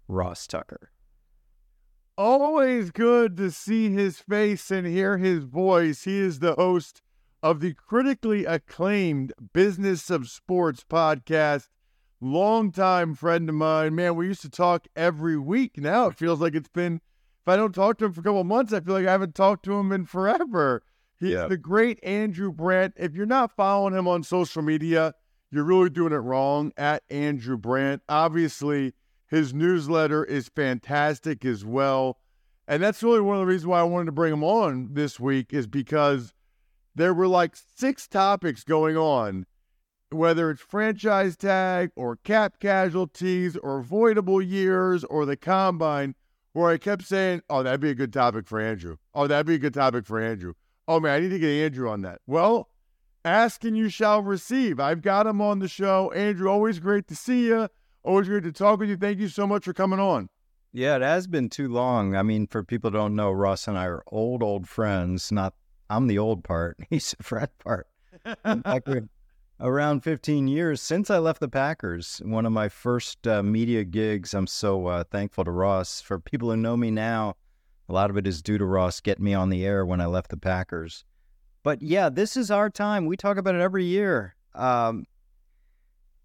Ross 0.08 0.48
Tucker. 0.48 0.89
Always 2.17 2.91
good 2.91 3.36
to 3.36 3.51
see 3.51 3.91
his 3.91 4.19
face 4.19 4.72
and 4.72 4.88
hear 4.88 5.17
his 5.17 5.43
voice. 5.43 6.05
He 6.05 6.17
is 6.17 6.39
the 6.39 6.55
host 6.55 7.01
of 7.43 7.60
the 7.60 7.74
critically 7.74 8.45
acclaimed 8.45 9.34
Business 9.51 10.10
of 10.10 10.29
Sports 10.29 10.86
podcast. 10.89 11.67
Longtime 12.22 13.15
friend 13.15 13.50
of 13.50 13.55
mine. 13.55 13.95
Man, 13.95 14.15
we 14.15 14.27
used 14.27 14.43
to 14.43 14.50
talk 14.50 14.88
every 14.95 15.38
week. 15.38 15.77
Now 15.77 16.07
it 16.07 16.15
feels 16.15 16.39
like 16.39 16.55
it's 16.55 16.69
been, 16.69 17.01
if 17.41 17.48
I 17.48 17.57
don't 17.57 17.75
talk 17.75 17.98
to 17.98 18.05
him 18.05 18.13
for 18.13 18.22
a 18.22 18.24
couple 18.24 18.45
months, 18.45 18.72
I 18.72 18.79
feel 18.79 18.93
like 18.93 19.07
I 19.07 19.12
haven't 19.12 19.36
talked 19.36 19.65
to 19.65 19.74
him 19.74 19.91
in 19.91 20.05
forever. 20.05 20.84
He's 21.19 21.31
yeah. 21.31 21.48
the 21.48 21.57
great 21.57 22.00
Andrew 22.01 22.53
Brandt. 22.53 22.93
If 22.95 23.13
you're 23.13 23.25
not 23.25 23.51
following 23.57 23.93
him 23.93 24.07
on 24.07 24.24
social 24.24 24.62
media, 24.62 25.15
you're 25.51 25.65
really 25.65 25.89
doing 25.89 26.13
it 26.13 26.17
wrong 26.17 26.72
at 26.77 27.03
Andrew 27.10 27.57
Brandt. 27.57 28.03
Obviously, 28.07 28.93
his 29.27 29.53
newsletter 29.53 30.24
is 30.24 30.50
fantastic 30.50 31.44
as 31.46 31.65
well. 31.65 32.20
And 32.67 32.82
that's 32.82 33.03
really 33.03 33.22
one 33.22 33.36
of 33.36 33.41
the 33.41 33.46
reasons 33.46 33.67
why 33.67 33.79
I 33.79 33.84
wanted 33.84 34.08
to 34.08 34.12
bring 34.12 34.34
him 34.34 34.44
on 34.44 34.89
this 34.94 35.20
week 35.20 35.53
is 35.53 35.67
because 35.67 36.34
there 36.96 37.13
were 37.13 37.27
like 37.27 37.55
six 37.55 38.08
topics 38.08 38.63
going 38.63 38.98
on, 38.98 39.46
whether 40.10 40.50
it's 40.50 40.62
franchise 40.62 41.36
tag 41.38 41.91
or 41.96 42.15
cap 42.17 42.60
casualties 42.60 43.58
or 43.58 43.79
avoidable 43.79 44.41
years 44.41 45.03
or 45.03 45.25
the 45.25 45.38
combine, 45.38 46.15
where 46.53 46.70
I 46.70 46.77
kept 46.77 47.03
saying, 47.03 47.41
Oh, 47.50 47.63
that'd 47.63 47.82
be 47.82 47.89
a 47.89 47.96
good 47.96 48.13
topic 48.13 48.48
for 48.48 48.60
Andrew. 48.60 48.98
Oh, 49.13 49.27
that'd 49.27 49.46
be 49.46 49.55
a 49.55 49.60
good 49.60 49.74
topic 49.74 50.05
for 50.05 50.20
Andrew. 50.20 50.53
Oh 50.88 51.00
man, 51.00 51.17
I 51.17 51.20
need 51.20 51.29
to 51.29 51.39
get 51.39 51.50
Andrew 51.50 51.89
on 51.89 52.01
that. 52.01 52.22
Well, 52.25 52.70
ask 53.24 53.63
and 53.63 53.75
you 53.75 53.89
shall 53.89 54.22
receive. 54.22 54.79
I've 54.79 55.01
got 55.01 55.27
him 55.27 55.41
on 55.41 55.60
the 55.60 55.67
show. 55.67 56.12
Andrew, 56.12 56.50
always 56.50 56.79
great 56.79 57.08
to 57.08 57.15
see 57.15 57.48
you. 57.48 57.70
Always 58.05 58.27
great 58.27 58.43
to 58.43 58.51
talk 58.51 58.79
with 58.79 58.89
you. 58.89 58.97
Thank 58.97 59.17
you 59.17 59.27
so 59.27 59.47
much 59.47 59.65
for 59.65 59.74
coming 59.74 60.00
on. 60.00 60.29
Yeah, 60.71 60.95
it 60.97 61.01
has 61.01 61.25
been 61.25 61.50
too 61.50 61.67
long. 61.67 62.15
I 62.15 62.21
mean, 62.21 62.45
for 62.45 62.63
people 62.63 62.91
who 62.91 62.97
don't 62.97 63.15
know, 63.15 63.31
Ross 63.31 63.67
and 63.67 63.75
I 63.79 63.85
are 63.85 64.03
old, 64.07 64.43
old 64.43 64.69
friends. 64.69 65.31
Not 65.31 65.55
I'm 65.89 66.05
the 66.05 66.19
old 66.19 66.43
part. 66.43 66.77
He's 66.91 67.15
the 67.17 67.24
friend 67.24 67.50
part. 67.63 67.88
Around 69.59 70.01
15 70.01 70.47
years 70.47 70.81
since 70.81 71.09
I 71.09 71.17
left 71.17 71.39
the 71.39 71.47
Packers. 71.47 72.21
One 72.24 72.45
of 72.45 72.51
my 72.51 72.69
first 72.69 73.25
uh, 73.25 73.41
media 73.41 73.83
gigs. 73.83 74.35
I'm 74.35 74.47
so 74.47 74.85
uh, 74.85 75.03
thankful 75.05 75.43
to 75.45 75.51
Ross. 75.51 76.00
For 76.00 76.19
people 76.19 76.51
who 76.51 76.57
know 76.57 76.77
me 76.77 76.91
now, 76.91 77.38
a 77.89 77.93
lot 77.93 78.12
of 78.12 78.17
it 78.17 78.27
is 78.27 78.43
due 78.43 78.59
to 78.59 78.65
Ross 78.65 79.00
getting 79.00 79.25
me 79.25 79.33
on 79.33 79.50
the 79.50 79.65
air 79.65 79.83
when 79.83 80.00
I 80.00 80.05
left 80.05 80.29
the 80.29 80.38
Packers. 80.38 81.05
But 81.63 81.81
yeah, 81.81 82.09
this 82.09 82.38
is 82.38 82.51
our 82.51 82.69
time. 82.69 83.07
We 83.07 83.17
talk 83.17 83.38
about 83.38 83.55
it 83.55 83.62
every 83.62 83.85
year. 83.85 84.35
Um, 84.53 85.05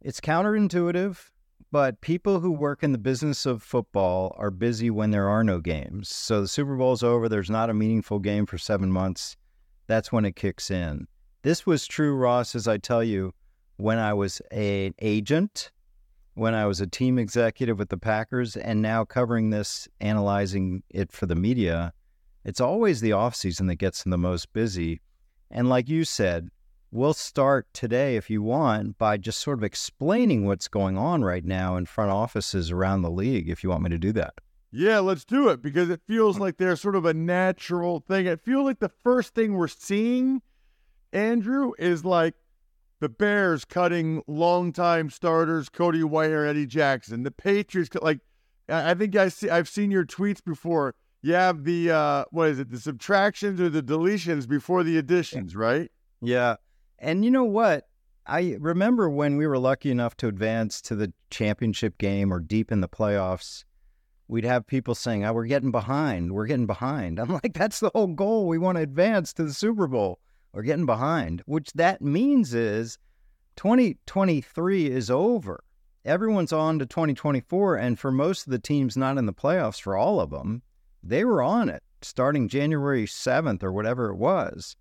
it's 0.02 0.20
counterintuitive, 0.20 1.30
but 1.70 2.00
people 2.00 2.40
who 2.40 2.50
work 2.50 2.82
in 2.82 2.92
the 2.92 2.98
business 2.98 3.46
of 3.46 3.62
football 3.62 4.34
are 4.38 4.50
busy 4.50 4.90
when 4.90 5.10
there 5.10 5.28
are 5.28 5.44
no 5.44 5.60
games. 5.60 6.08
So 6.08 6.40
the 6.40 6.48
Super 6.48 6.76
Bowl's 6.76 7.02
over. 7.02 7.28
There's 7.28 7.50
not 7.50 7.70
a 7.70 7.74
meaningful 7.74 8.18
game 8.18 8.46
for 8.46 8.58
seven 8.58 8.90
months. 8.90 9.36
That's 9.86 10.12
when 10.12 10.24
it 10.24 10.36
kicks 10.36 10.70
in. 10.70 11.06
This 11.42 11.66
was 11.66 11.86
true, 11.86 12.14
Ross, 12.14 12.54
as 12.54 12.68
I 12.68 12.78
tell 12.78 13.02
you, 13.02 13.32
when 13.76 13.98
I 13.98 14.12
was 14.12 14.40
an 14.50 14.94
agent 15.00 15.70
when 16.34 16.54
I 16.54 16.66
was 16.66 16.80
a 16.80 16.86
team 16.86 17.18
executive 17.18 17.78
with 17.78 17.88
the 17.88 17.98
Packers 17.98 18.56
and 18.56 18.80
now 18.80 19.04
covering 19.04 19.50
this, 19.50 19.88
analyzing 20.00 20.82
it 20.88 21.12
for 21.12 21.26
the 21.26 21.34
media, 21.34 21.92
it's 22.44 22.60
always 22.60 23.00
the 23.00 23.10
offseason 23.10 23.66
that 23.68 23.76
gets 23.76 24.02
them 24.02 24.10
the 24.10 24.18
most 24.18 24.52
busy. 24.52 25.00
And 25.50 25.68
like 25.68 25.88
you 25.88 26.04
said, 26.04 26.48
we'll 26.90 27.14
start 27.14 27.66
today, 27.72 28.16
if 28.16 28.30
you 28.30 28.42
want, 28.42 28.98
by 28.98 29.16
just 29.16 29.40
sort 29.40 29.58
of 29.58 29.64
explaining 29.64 30.46
what's 30.46 30.68
going 30.68 30.96
on 30.96 31.22
right 31.22 31.44
now 31.44 31.76
in 31.76 31.86
front 31.86 32.10
offices 32.10 32.70
around 32.70 33.02
the 33.02 33.10
league, 33.10 33.48
if 33.48 33.62
you 33.62 33.70
want 33.70 33.82
me 33.82 33.90
to 33.90 33.98
do 33.98 34.12
that. 34.12 34.34
Yeah, 34.72 35.00
let's 35.00 35.24
do 35.24 35.48
it 35.48 35.62
because 35.62 35.90
it 35.90 36.00
feels 36.06 36.38
like 36.38 36.56
there's 36.56 36.80
sort 36.80 36.94
of 36.96 37.04
a 37.04 37.14
natural 37.14 38.00
thing. 38.00 38.26
It 38.26 38.40
feels 38.40 38.64
like 38.64 38.78
the 38.78 38.88
first 38.88 39.34
thing 39.34 39.54
we're 39.54 39.68
seeing, 39.68 40.42
Andrew, 41.12 41.72
is 41.78 42.04
like 42.04 42.34
the 43.00 43.08
Bears 43.08 43.64
cutting 43.64 44.22
longtime 44.28 45.10
starters 45.10 45.68
Cody 45.68 46.02
Whitehair, 46.02 46.48
Eddie 46.48 46.66
Jackson. 46.66 47.24
The 47.24 47.32
Patriots, 47.32 47.90
like 48.00 48.20
I 48.68 48.94
think 48.94 49.16
I 49.16 49.28
see, 49.28 49.50
I've 49.50 49.68
seen 49.68 49.90
your 49.90 50.04
tweets 50.04 50.44
before. 50.44 50.94
You 51.22 51.34
have 51.34 51.64
the 51.64 51.90
uh, 51.90 52.24
what 52.30 52.50
is 52.50 52.60
it? 52.60 52.70
The 52.70 52.78
subtractions 52.78 53.60
or 53.60 53.68
the 53.68 53.82
deletions 53.82 54.48
before 54.48 54.84
the 54.84 54.98
additions, 54.98 55.56
right? 55.56 55.90
Yeah, 56.22 56.56
and 57.00 57.24
you 57.24 57.30
know 57.30 57.44
what? 57.44 57.88
I 58.26 58.56
remember 58.60 59.10
when 59.10 59.36
we 59.36 59.46
were 59.46 59.58
lucky 59.58 59.90
enough 59.90 60.16
to 60.18 60.28
advance 60.28 60.80
to 60.82 60.94
the 60.94 61.12
championship 61.30 61.98
game 61.98 62.32
or 62.32 62.38
deep 62.38 62.70
in 62.70 62.80
the 62.80 62.88
playoffs. 62.88 63.64
We'd 64.28 64.44
have 64.44 64.66
people 64.66 64.94
saying, 64.94 65.24
"Oh, 65.24 65.32
we're 65.32 65.46
getting 65.46 65.72
behind. 65.72 66.32
We're 66.32 66.46
getting 66.46 66.66
behind." 66.66 67.18
I'm 67.18 67.32
like, 67.42 67.54
"That's 67.54 67.80
the 67.80 67.90
whole 67.94 68.06
goal. 68.06 68.46
We 68.46 68.58
want 68.58 68.76
to 68.76 68.82
advance 68.82 69.32
to 69.34 69.44
the 69.44 69.54
Super 69.54 69.86
Bowl." 69.86 70.20
or 70.52 70.62
getting 70.62 70.86
behind, 70.86 71.42
which 71.46 71.72
that 71.74 72.02
means 72.02 72.54
is 72.54 72.98
2023 73.56 74.90
is 74.90 75.10
over. 75.10 75.62
Everyone's 76.04 76.52
on 76.52 76.78
to 76.78 76.86
2024. 76.86 77.76
And 77.76 77.98
for 77.98 78.10
most 78.10 78.46
of 78.46 78.50
the 78.50 78.58
teams 78.58 78.96
not 78.96 79.18
in 79.18 79.26
the 79.26 79.32
playoffs, 79.32 79.80
for 79.80 79.96
all 79.96 80.20
of 80.20 80.30
them, 80.30 80.62
they 81.02 81.24
were 81.24 81.42
on 81.42 81.68
it 81.68 81.82
starting 82.02 82.48
January 82.48 83.06
7th 83.06 83.62
or 83.62 83.72
whatever 83.72 84.10
it 84.10 84.16
was. 84.16 84.76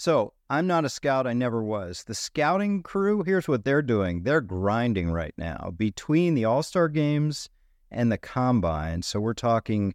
So 0.00 0.32
I'm 0.48 0.66
not 0.66 0.86
a 0.86 0.88
scout. 0.88 1.26
I 1.26 1.34
never 1.34 1.62
was. 1.62 2.04
The 2.04 2.14
scouting 2.14 2.82
crew, 2.82 3.22
here's 3.22 3.46
what 3.46 3.64
they're 3.64 3.82
doing 3.82 4.22
they're 4.22 4.40
grinding 4.40 5.10
right 5.10 5.34
now 5.36 5.74
between 5.76 6.34
the 6.34 6.46
All 6.46 6.62
Star 6.62 6.88
games 6.88 7.50
and 7.90 8.10
the 8.10 8.16
combine. 8.16 9.02
So 9.02 9.20
we're 9.20 9.34
talking 9.34 9.92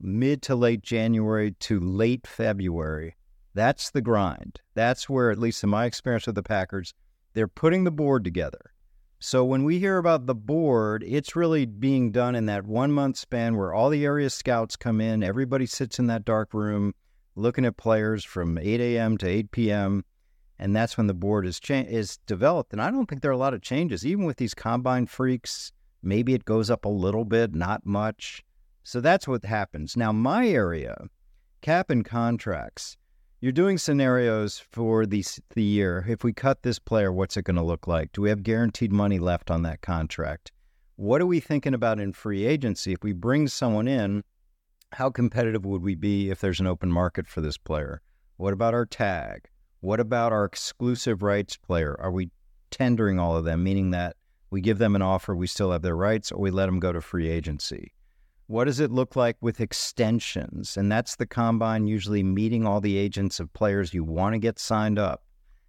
mid 0.00 0.42
to 0.42 0.56
late 0.56 0.82
January 0.82 1.52
to 1.60 1.78
late 1.78 2.26
February. 2.26 3.14
That's 3.54 3.92
the 3.92 4.00
grind. 4.00 4.60
That's 4.74 5.08
where, 5.08 5.30
at 5.30 5.38
least 5.38 5.62
in 5.62 5.70
my 5.70 5.84
experience 5.84 6.26
with 6.26 6.34
the 6.34 6.42
Packers, 6.42 6.92
they're 7.34 7.46
putting 7.46 7.84
the 7.84 7.92
board 7.92 8.24
together. 8.24 8.72
So 9.20 9.44
when 9.44 9.62
we 9.62 9.78
hear 9.78 9.98
about 9.98 10.26
the 10.26 10.34
board, 10.34 11.04
it's 11.06 11.36
really 11.36 11.64
being 11.64 12.10
done 12.10 12.34
in 12.34 12.46
that 12.46 12.66
one 12.66 12.90
month 12.90 13.18
span 13.18 13.56
where 13.56 13.72
all 13.72 13.88
the 13.88 14.04
area 14.04 14.30
scouts 14.30 14.74
come 14.74 15.00
in, 15.00 15.22
everybody 15.22 15.66
sits 15.66 16.00
in 16.00 16.08
that 16.08 16.24
dark 16.24 16.54
room 16.54 16.92
looking 17.36 17.64
at 17.64 17.76
players 17.76 18.24
from 18.24 18.58
8 18.58 18.80
a.m. 18.80 19.16
to 19.18 19.28
8 19.28 19.50
p.m. 19.50 20.04
And 20.58 20.74
that's 20.74 20.96
when 20.96 21.06
the 21.06 21.14
board 21.14 21.46
is 21.46 21.58
cha- 21.58 21.84
is 21.86 22.18
developed. 22.26 22.72
And 22.72 22.80
I 22.80 22.90
don't 22.90 23.06
think 23.06 23.22
there 23.22 23.30
are 23.30 23.34
a 23.34 23.38
lot 23.38 23.54
of 23.54 23.62
changes, 23.62 24.06
even 24.06 24.24
with 24.24 24.36
these 24.36 24.54
combine 24.54 25.06
freaks. 25.06 25.72
Maybe 26.02 26.34
it 26.34 26.44
goes 26.44 26.70
up 26.70 26.84
a 26.84 26.88
little 26.88 27.24
bit, 27.24 27.54
not 27.54 27.84
much. 27.84 28.44
So 28.82 29.00
that's 29.00 29.26
what 29.26 29.44
happens. 29.44 29.96
Now, 29.96 30.12
my 30.12 30.46
area, 30.46 31.08
cap 31.62 31.90
and 31.90 32.04
contracts, 32.04 32.96
you're 33.40 33.52
doing 33.52 33.78
scenarios 33.78 34.58
for 34.58 35.06
the 35.06 35.24
the 35.54 35.62
year. 35.62 36.04
If 36.08 36.24
we 36.24 36.32
cut 36.32 36.62
this 36.62 36.78
player, 36.78 37.12
what's 37.12 37.36
it 37.36 37.44
going 37.44 37.56
to 37.56 37.62
look 37.62 37.86
like? 37.86 38.12
Do 38.12 38.22
we 38.22 38.28
have 38.28 38.42
guaranteed 38.42 38.92
money 38.92 39.18
left 39.18 39.50
on 39.50 39.62
that 39.62 39.82
contract? 39.82 40.52
What 40.96 41.20
are 41.20 41.26
we 41.26 41.40
thinking 41.40 41.74
about 41.74 41.98
in 41.98 42.12
free 42.12 42.46
agency? 42.46 42.92
If 42.92 43.02
we 43.02 43.12
bring 43.12 43.48
someone 43.48 43.88
in, 43.88 44.22
how 44.94 45.10
competitive 45.10 45.66
would 45.66 45.82
we 45.82 45.94
be 45.96 46.30
if 46.30 46.40
there's 46.40 46.60
an 46.60 46.66
open 46.66 46.90
market 46.90 47.26
for 47.26 47.40
this 47.40 47.58
player? 47.58 48.00
What 48.36 48.52
about 48.52 48.74
our 48.74 48.86
tag? 48.86 49.48
What 49.80 50.00
about 50.00 50.32
our 50.32 50.44
exclusive 50.44 51.22
rights 51.22 51.56
player? 51.56 51.96
Are 52.00 52.12
we 52.12 52.30
tendering 52.70 53.18
all 53.18 53.36
of 53.36 53.44
them, 53.44 53.62
meaning 53.62 53.90
that 53.90 54.16
we 54.50 54.60
give 54.60 54.78
them 54.78 54.94
an 54.94 55.02
offer, 55.02 55.34
we 55.34 55.46
still 55.46 55.72
have 55.72 55.82
their 55.82 55.96
rights, 55.96 56.30
or 56.30 56.40
we 56.40 56.50
let 56.50 56.66
them 56.66 56.78
go 56.78 56.92
to 56.92 57.00
free 57.00 57.28
agency? 57.28 57.92
What 58.46 58.64
does 58.64 58.78
it 58.78 58.90
look 58.90 59.16
like 59.16 59.36
with 59.40 59.60
extensions? 59.60 60.76
And 60.76 60.92
that's 60.92 61.16
the 61.16 61.26
combine 61.26 61.86
usually 61.86 62.22
meeting 62.22 62.66
all 62.66 62.80
the 62.80 62.96
agents 62.96 63.40
of 63.40 63.52
players 63.52 63.94
you 63.94 64.04
want 64.04 64.34
to 64.34 64.38
get 64.38 64.58
signed 64.58 64.98
up 64.98 65.24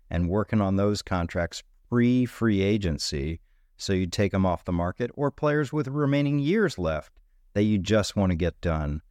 and 0.09 0.29
working 0.29 0.61
on 0.61 0.75
those 0.75 1.01
contracts 1.01 1.63
pre 1.89 2.25
free 2.25 2.61
agency 2.61 3.39
so 3.77 3.93
you 3.93 4.05
take 4.05 4.31
them 4.31 4.45
off 4.45 4.65
the 4.65 4.71
market 4.71 5.09
or 5.15 5.31
players 5.31 5.73
with 5.73 5.87
remaining 5.87 6.39
years 6.39 6.77
left 6.77 7.11
that 7.53 7.63
you 7.63 7.77
just 7.77 8.15
want 8.15 8.31
to 8.31 8.35
get 8.35 8.59
done. 8.61 9.01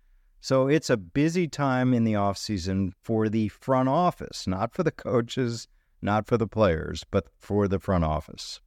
So 0.45 0.69
it's 0.69 0.91
a 0.91 0.99
busy 0.99 1.49
time 1.49 1.95
in 1.95 2.05
the 2.05 2.13
offseason 2.13 2.93
for 3.03 3.31
the 3.31 3.49
front 3.49 3.89
office, 3.89 4.47
not 4.47 4.75
for 4.75 4.83
the 4.83 4.91
coaches, 4.91 5.69
not 6.03 6.27
for 6.27 6.37
the 6.37 6.47
players, 6.47 7.03
but 7.11 7.29
for 7.39 7.67
the 7.67 7.79
front 7.79 8.05
office. 8.05 8.61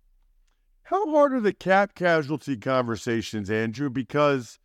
How 0.85 1.07
hard 1.11 1.33
are 1.33 1.39
the 1.39 1.53
cap 1.53 1.93
casualty 1.93 2.57
conversations, 2.57 3.51
Andrew? 3.51 3.91
Because 3.91 4.57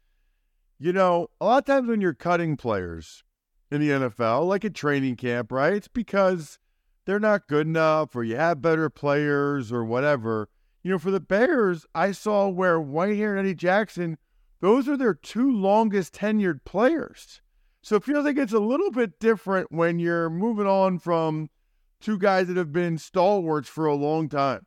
you 0.79 0.95
know, 0.95 1.29
a 1.39 1.45
lot 1.45 1.59
of 1.59 1.65
times 1.67 1.91
when 1.91 2.01
you're 2.01 2.15
cutting 2.15 2.57
players 2.57 3.23
in 3.71 3.83
the 3.83 3.91
NFL, 3.91 4.49
like 4.49 4.65
at 4.65 4.73
training 4.73 5.17
camp, 5.17 5.53
right? 5.53 5.75
It's 5.75 5.89
because 5.89 6.59
they're 7.05 7.21
not 7.21 7.47
good 7.47 7.67
enough 7.67 8.17
or 8.17 8.25
you 8.25 8.37
have 8.37 8.63
better 8.63 8.89
players 8.89 9.71
or 9.71 9.85
whatever. 9.85 10.49
You 10.83 10.93
know, 10.93 10.99
for 10.99 11.11
the 11.11 11.21
Bears, 11.21 11.85
I 11.95 12.13
saw 12.13 12.49
where 12.49 12.81
Whitehair 12.81 13.33
and 13.33 13.41
Eddie 13.41 13.55
Jackson, 13.55 14.17
those 14.63 14.89
are 14.89 14.97
their 14.97 15.13
two 15.13 15.51
longest 15.51 16.15
tenured 16.15 16.65
players. 16.65 17.43
So 17.83 17.97
it 17.97 18.05
feels 18.05 18.25
like 18.25 18.39
it's 18.39 18.53
a 18.53 18.61
little 18.61 18.93
bit 18.93 19.19
different 19.19 19.73
when 19.73 19.99
you're 19.99 20.31
moving 20.31 20.69
on 20.69 21.01
from 21.01 21.51
two 22.01 22.17
guys 22.17 22.47
that 22.47 22.57
have 22.57 22.73
been 22.73 22.97
stalwarts 22.97 23.69
for 23.69 23.87
a 23.87 23.95
long 23.97 24.29
time. 24.29 24.65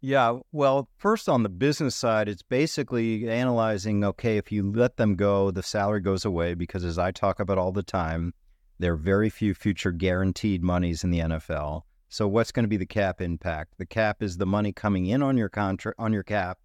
Yeah, 0.00 0.40
well, 0.50 0.88
first 0.96 1.28
on 1.28 1.44
the 1.44 1.48
business 1.48 1.94
side, 1.94 2.28
it's 2.28 2.42
basically 2.42 3.28
analyzing 3.28 4.02
okay, 4.02 4.36
if 4.36 4.50
you 4.50 4.72
let 4.72 4.96
them 4.96 5.14
go, 5.14 5.52
the 5.52 5.62
salary 5.62 6.00
goes 6.00 6.24
away 6.24 6.54
because, 6.54 6.84
as 6.84 6.98
I 6.98 7.12
talk 7.12 7.38
about 7.38 7.58
all 7.58 7.70
the 7.70 7.84
time, 7.84 8.34
there 8.80 8.94
are 8.94 8.96
very 8.96 9.30
few 9.30 9.54
future 9.54 9.92
guaranteed 9.92 10.60
monies 10.60 11.04
in 11.04 11.12
the 11.12 11.20
NFL. 11.20 11.82
So, 12.08 12.26
what's 12.26 12.50
going 12.50 12.64
to 12.64 12.68
be 12.68 12.76
the 12.76 12.84
cap 12.84 13.20
impact? 13.20 13.74
The 13.78 13.86
cap 13.86 14.24
is 14.24 14.38
the 14.38 14.46
money 14.46 14.72
coming 14.72 15.06
in 15.06 15.22
on 15.22 15.36
your 15.36 15.48
contract, 15.48 16.00
on 16.00 16.12
your 16.12 16.24
cap. 16.24 16.58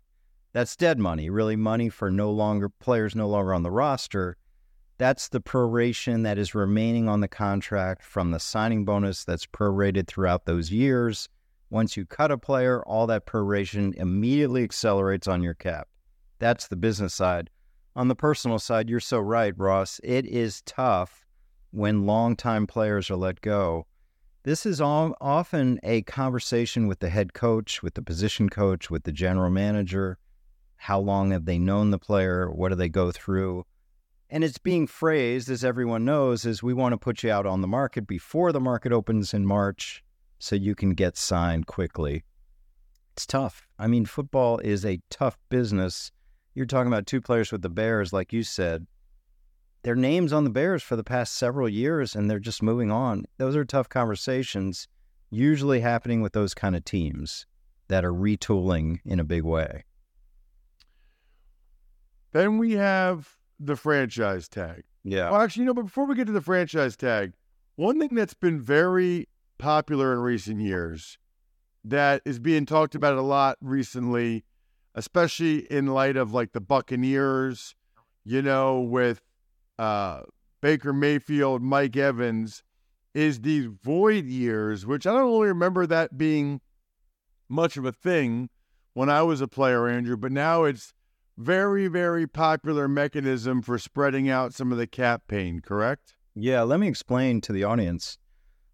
That's 0.57 0.75
dead 0.75 0.97
money, 0.97 1.29
really 1.29 1.55
money 1.55 1.87
for 1.87 2.09
no 2.09 2.31
longer 2.31 2.67
players 2.67 3.15
no 3.15 3.27
longer 3.27 3.53
on 3.53 3.61
the 3.61 3.69
roster. 3.69 4.37
That's 4.97 5.29
the 5.29 5.39
proration 5.39 6.23
that 6.23 6.39
is 6.39 6.55
remaining 6.55 7.07
on 7.07 7.19
the 7.19 7.27
contract 7.27 8.01
from 8.01 8.31
the 8.31 8.39
signing 8.39 8.83
bonus 8.83 9.23
that's 9.23 9.45
prorated 9.45 10.07
throughout 10.07 10.45
those 10.45 10.71
years 10.71 11.29
once 11.69 11.95
you 11.95 12.07
cut 12.07 12.31
a 12.31 12.39
player, 12.39 12.81
all 12.87 13.05
that 13.05 13.27
proration 13.27 13.93
immediately 13.97 14.63
accelerates 14.63 15.27
on 15.27 15.43
your 15.43 15.53
cap. 15.53 15.89
That's 16.39 16.67
the 16.67 16.75
business 16.75 17.13
side. 17.13 17.51
On 17.95 18.07
the 18.07 18.15
personal 18.15 18.57
side, 18.57 18.89
you're 18.89 18.99
so 18.99 19.19
right, 19.19 19.53
Ross. 19.55 20.01
It 20.03 20.25
is 20.25 20.63
tough 20.63 21.23
when 21.69 22.07
longtime 22.07 22.65
players 22.65 23.11
are 23.11 23.15
let 23.15 23.41
go. 23.41 23.85
This 24.41 24.65
is 24.65 24.81
all, 24.81 25.15
often 25.21 25.79
a 25.83 26.01
conversation 26.01 26.87
with 26.87 26.97
the 26.97 27.09
head 27.09 27.35
coach, 27.35 27.83
with 27.83 27.93
the 27.93 28.01
position 28.01 28.49
coach, 28.49 28.89
with 28.89 29.03
the 29.03 29.11
general 29.11 29.51
manager. 29.51 30.17
How 30.77 30.99
long 30.99 31.31
have 31.31 31.45
they 31.45 31.59
known 31.59 31.91
the 31.91 31.99
player? 31.99 32.49
What 32.49 32.69
do 32.69 32.75
they 32.75 32.89
go 32.89 33.11
through? 33.11 33.65
And 34.29 34.43
it's 34.43 34.57
being 34.57 34.87
phrased, 34.87 35.49
as 35.49 35.63
everyone 35.63 36.05
knows, 36.05 36.45
as 36.45 36.61
we 36.61 36.73
want 36.73 36.93
to 36.93 36.97
put 36.97 37.23
you 37.23 37.31
out 37.31 37.45
on 37.45 37.61
the 37.61 37.67
market 37.67 38.07
before 38.07 38.51
the 38.51 38.59
market 38.59 38.91
opens 38.91 39.33
in 39.33 39.45
March 39.45 40.03
so 40.39 40.55
you 40.55 40.75
can 40.75 40.91
get 40.91 41.17
signed 41.17 41.67
quickly. 41.67 42.23
It's 43.13 43.25
tough. 43.25 43.67
I 43.79 43.87
mean, 43.87 44.05
football 44.05 44.59
is 44.59 44.85
a 44.85 44.99
tough 45.09 45.37
business. 45.49 46.11
You're 46.53 46.65
talking 46.65 46.91
about 46.91 47.07
two 47.07 47.21
players 47.21 47.51
with 47.51 47.61
the 47.61 47.69
Bears, 47.69 48.13
like 48.13 48.33
you 48.33 48.43
said. 48.43 48.85
Their 49.83 49.95
names 49.95 50.33
on 50.33 50.43
the 50.43 50.49
Bears 50.49 50.83
for 50.83 50.95
the 50.95 51.03
past 51.03 51.35
several 51.35 51.69
years, 51.69 52.15
and 52.15 52.29
they're 52.29 52.39
just 52.39 52.61
moving 52.61 52.91
on. 52.91 53.25
Those 53.37 53.55
are 53.55 53.65
tough 53.65 53.87
conversations, 53.89 54.87
usually 55.29 55.79
happening 55.79 56.21
with 56.21 56.33
those 56.33 56.53
kind 56.53 56.75
of 56.75 56.83
teams 56.83 57.45
that 57.87 58.03
are 58.03 58.13
retooling 58.13 58.99
in 59.05 59.19
a 59.19 59.23
big 59.23 59.43
way. 59.43 59.85
Then 62.31 62.57
we 62.57 62.73
have 62.73 63.37
the 63.59 63.75
franchise 63.75 64.47
tag. 64.47 64.83
Yeah. 65.03 65.31
Well, 65.31 65.41
actually, 65.41 65.61
you 65.61 65.67
know, 65.67 65.73
but 65.73 65.83
before 65.83 66.05
we 66.05 66.15
get 66.15 66.27
to 66.27 66.33
the 66.33 66.41
franchise 66.41 66.95
tag, 66.95 67.33
one 67.75 67.99
thing 67.99 68.09
that's 68.13 68.33
been 68.33 68.59
very 68.59 69.27
popular 69.57 70.13
in 70.13 70.19
recent 70.19 70.61
years 70.61 71.17
that 71.83 72.21
is 72.25 72.39
being 72.39 72.65
talked 72.65 72.95
about 72.95 73.17
a 73.17 73.21
lot 73.21 73.57
recently, 73.61 74.43
especially 74.95 75.59
in 75.71 75.87
light 75.87 76.17
of 76.17 76.33
like 76.33 76.51
the 76.51 76.59
Buccaneers, 76.61 77.75
you 78.25 78.41
know, 78.41 78.81
with 78.81 79.21
uh, 79.79 80.23
Baker 80.61 80.91
Mayfield, 80.91 81.61
Mike 81.61 81.95
Evans, 81.95 82.63
is 83.13 83.41
these 83.41 83.65
void 83.65 84.25
years, 84.25 84.85
which 84.85 85.07
I 85.07 85.13
don't 85.13 85.31
really 85.31 85.47
remember 85.47 85.87
that 85.87 86.17
being 86.17 86.61
much 87.47 87.77
of 87.77 87.85
a 87.85 87.91
thing 87.91 88.49
when 88.93 89.09
I 89.09 89.21
was 89.21 89.39
a 89.41 89.47
player, 89.47 89.87
Andrew, 89.87 90.17
but 90.17 90.31
now 90.31 90.65
it's 90.65 90.93
very, 91.37 91.87
very 91.87 92.25
popular 92.25 92.87
mechanism 92.87 93.61
for 93.61 93.77
spreading 93.77 94.29
out 94.29 94.53
some 94.53 94.71
of 94.71 94.77
the 94.77 94.87
cap 94.87 95.23
pain, 95.27 95.59
correct? 95.59 96.15
Yeah, 96.33 96.63
let 96.63 96.79
me 96.79 96.87
explain 96.87 97.41
to 97.41 97.53
the 97.53 97.63
audience. 97.63 98.17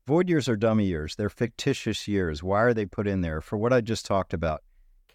Void 0.07 0.29
years 0.29 0.49
are 0.49 0.55
dummy 0.55 0.85
years. 0.85 1.15
They're 1.15 1.29
fictitious 1.29 2.07
years. 2.07 2.41
Why 2.41 2.61
are 2.61 2.73
they 2.73 2.85
put 2.85 3.07
in 3.07 3.21
there? 3.21 3.41
For 3.41 3.57
what 3.57 3.73
I 3.73 3.81
just 3.81 4.05
talked 4.05 4.33
about, 4.33 4.61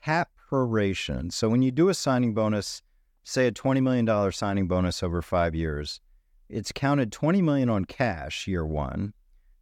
cap 0.02 0.30
proration. 0.50 1.32
So 1.32 1.48
when 1.48 1.62
you 1.62 1.70
do 1.70 1.88
a 1.88 1.94
signing 1.94 2.34
bonus, 2.34 2.82
say 3.24 3.46
a 3.46 3.52
$20 3.52 3.82
million 3.82 4.32
signing 4.32 4.66
bonus 4.66 5.02
over 5.02 5.20
five 5.20 5.54
years, 5.54 6.00
it's 6.48 6.72
counted 6.72 7.12
20 7.12 7.42
million 7.42 7.68
on 7.68 7.84
cash 7.84 8.46
year 8.46 8.64
one, 8.64 9.12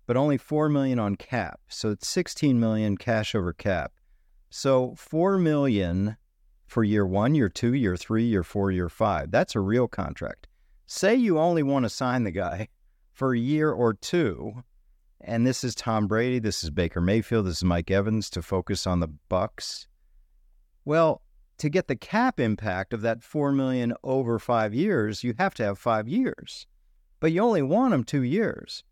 but 0.06 0.16
only 0.16 0.38
4 0.38 0.68
million 0.68 1.00
on 1.00 1.16
cap. 1.16 1.60
So 1.68 1.90
it's 1.90 2.06
16 2.06 2.60
million 2.60 2.96
cash 2.96 3.34
over 3.34 3.52
cap. 3.52 3.92
So 4.50 4.94
4 4.96 5.38
million 5.38 6.16
for 6.66 6.84
year 6.84 7.06
one, 7.06 7.34
year 7.34 7.48
two, 7.48 7.74
year 7.74 7.96
three, 7.96 8.24
year 8.24 8.42
four, 8.42 8.70
year 8.70 8.88
five. 8.88 9.30
That's 9.30 9.54
a 9.54 9.60
real 9.60 9.88
contract. 9.88 10.48
Say 10.86 11.14
you 11.14 11.38
only 11.38 11.62
want 11.62 11.84
to 11.84 11.90
sign 11.90 12.24
the 12.24 12.30
guy 12.30 12.68
for 13.12 13.34
a 13.34 13.38
year 13.38 13.70
or 13.70 13.94
two 13.94 14.62
and 15.20 15.46
this 15.46 15.64
is 15.64 15.74
Tom 15.74 16.06
Brady, 16.06 16.38
this 16.38 16.62
is 16.62 16.70
Baker 16.70 17.00
Mayfield, 17.00 17.46
this 17.46 17.58
is 17.58 17.64
Mike 17.64 17.90
Evans 17.90 18.30
to 18.30 18.42
focus 18.42 18.86
on 18.86 19.00
the 19.00 19.08
Bucs. 19.30 19.86
Well, 20.84 21.22
to 21.58 21.68
get 21.68 21.88
the 21.88 21.96
cap 21.96 22.38
impact 22.38 22.92
of 22.92 23.00
that 23.00 23.22
4 23.22 23.50
million 23.52 23.94
over 24.04 24.38
5 24.38 24.74
years, 24.74 25.24
you 25.24 25.34
have 25.38 25.54
to 25.54 25.64
have 25.64 25.78
5 25.78 26.06
years. 26.06 26.66
But 27.18 27.32
you 27.32 27.40
only 27.40 27.62
want 27.62 27.92
them 27.92 28.04
2 28.04 28.22
years. 28.22 28.84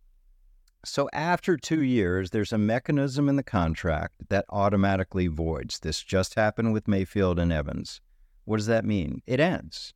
So 0.84 1.08
after 1.12 1.56
2 1.56 1.82
years, 1.82 2.30
there's 2.30 2.52
a 2.52 2.58
mechanism 2.58 3.28
in 3.28 3.36
the 3.36 3.42
contract 3.42 4.14
that 4.28 4.44
automatically 4.50 5.26
voids. 5.26 5.80
This 5.80 6.02
just 6.02 6.34
happened 6.34 6.72
with 6.72 6.88
Mayfield 6.88 7.38
and 7.38 7.52
Evans. 7.52 8.00
What 8.44 8.58
does 8.58 8.66
that 8.66 8.84
mean? 8.84 9.22
It 9.26 9.40
ends. 9.40 9.94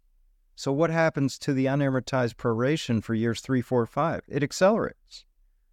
So 0.56 0.72
what 0.72 0.90
happens 0.90 1.38
to 1.40 1.52
the 1.52 1.66
unamortized 1.66 2.34
proration 2.34 3.02
for 3.02 3.14
years 3.14 3.40
three, 3.40 3.60
four, 3.60 3.86
five? 3.86 4.22
It 4.28 4.42
accelerates. 4.42 5.24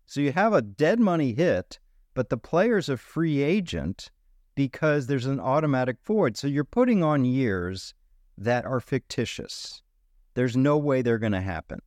So 0.06 0.21
you 0.21 0.32
have 0.34 0.54
a 0.54 0.62
dead 0.62 0.99
money 0.99 1.34
hit, 1.34 1.80
but 2.13 2.30
the 2.30 2.38
player's 2.38 2.89
a 2.89 2.97
free 2.97 3.41
agent 3.41 4.12
because 4.54 5.08
there's 5.08 5.25
an 5.25 5.39
automatic 5.39 5.97
void. 6.06 6.38
So 6.38 6.47
you're 6.47 6.63
putting 6.63 7.04
on 7.04 7.25
years 7.25 7.93
that 8.38 8.65
are 8.65 8.80
fictitious. 8.80 9.82
There's 10.34 10.58
no 10.58 10.78
way 10.78 11.01
they're 11.01 11.17
going 11.17 11.32
to 11.32 11.41
happen 11.41 11.80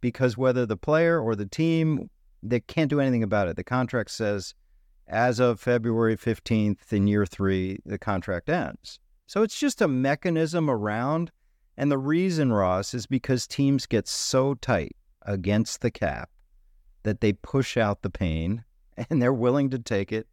because 0.00 0.36
whether 0.36 0.66
the 0.66 0.76
player 0.76 1.20
or 1.20 1.36
the 1.36 1.46
team, 1.46 2.08
they 2.42 2.60
can't 2.60 2.90
do 2.90 3.00
anything 3.00 3.22
about 3.22 3.48
it. 3.48 3.56
The 3.56 3.64
contract 3.64 4.10
says 4.10 4.54
as 5.06 5.40
of 5.40 5.60
February 5.60 6.16
15th 6.16 6.92
in 6.92 7.06
year 7.06 7.26
three, 7.26 7.78
the 7.84 7.98
contract 7.98 8.48
ends. 8.48 9.00
So 9.26 9.42
it's 9.42 9.58
just 9.58 9.82
a 9.82 9.88
mechanism 9.88 10.70
around. 10.70 11.30
And 11.76 11.90
the 11.90 11.98
reason, 11.98 12.52
Ross, 12.52 12.94
is 12.94 13.06
because 13.06 13.46
teams 13.46 13.86
get 13.86 14.06
so 14.06 14.54
tight 14.54 14.96
against 15.22 15.80
the 15.80 15.90
cap 15.90 16.30
that 17.02 17.20
they 17.20 17.32
push 17.32 17.76
out 17.76 18.02
the 18.02 18.10
pain 18.10 18.64
and 19.10 19.20
they're 19.20 19.32
willing 19.32 19.70
to 19.70 19.78
take 19.78 20.12
it 20.12 20.26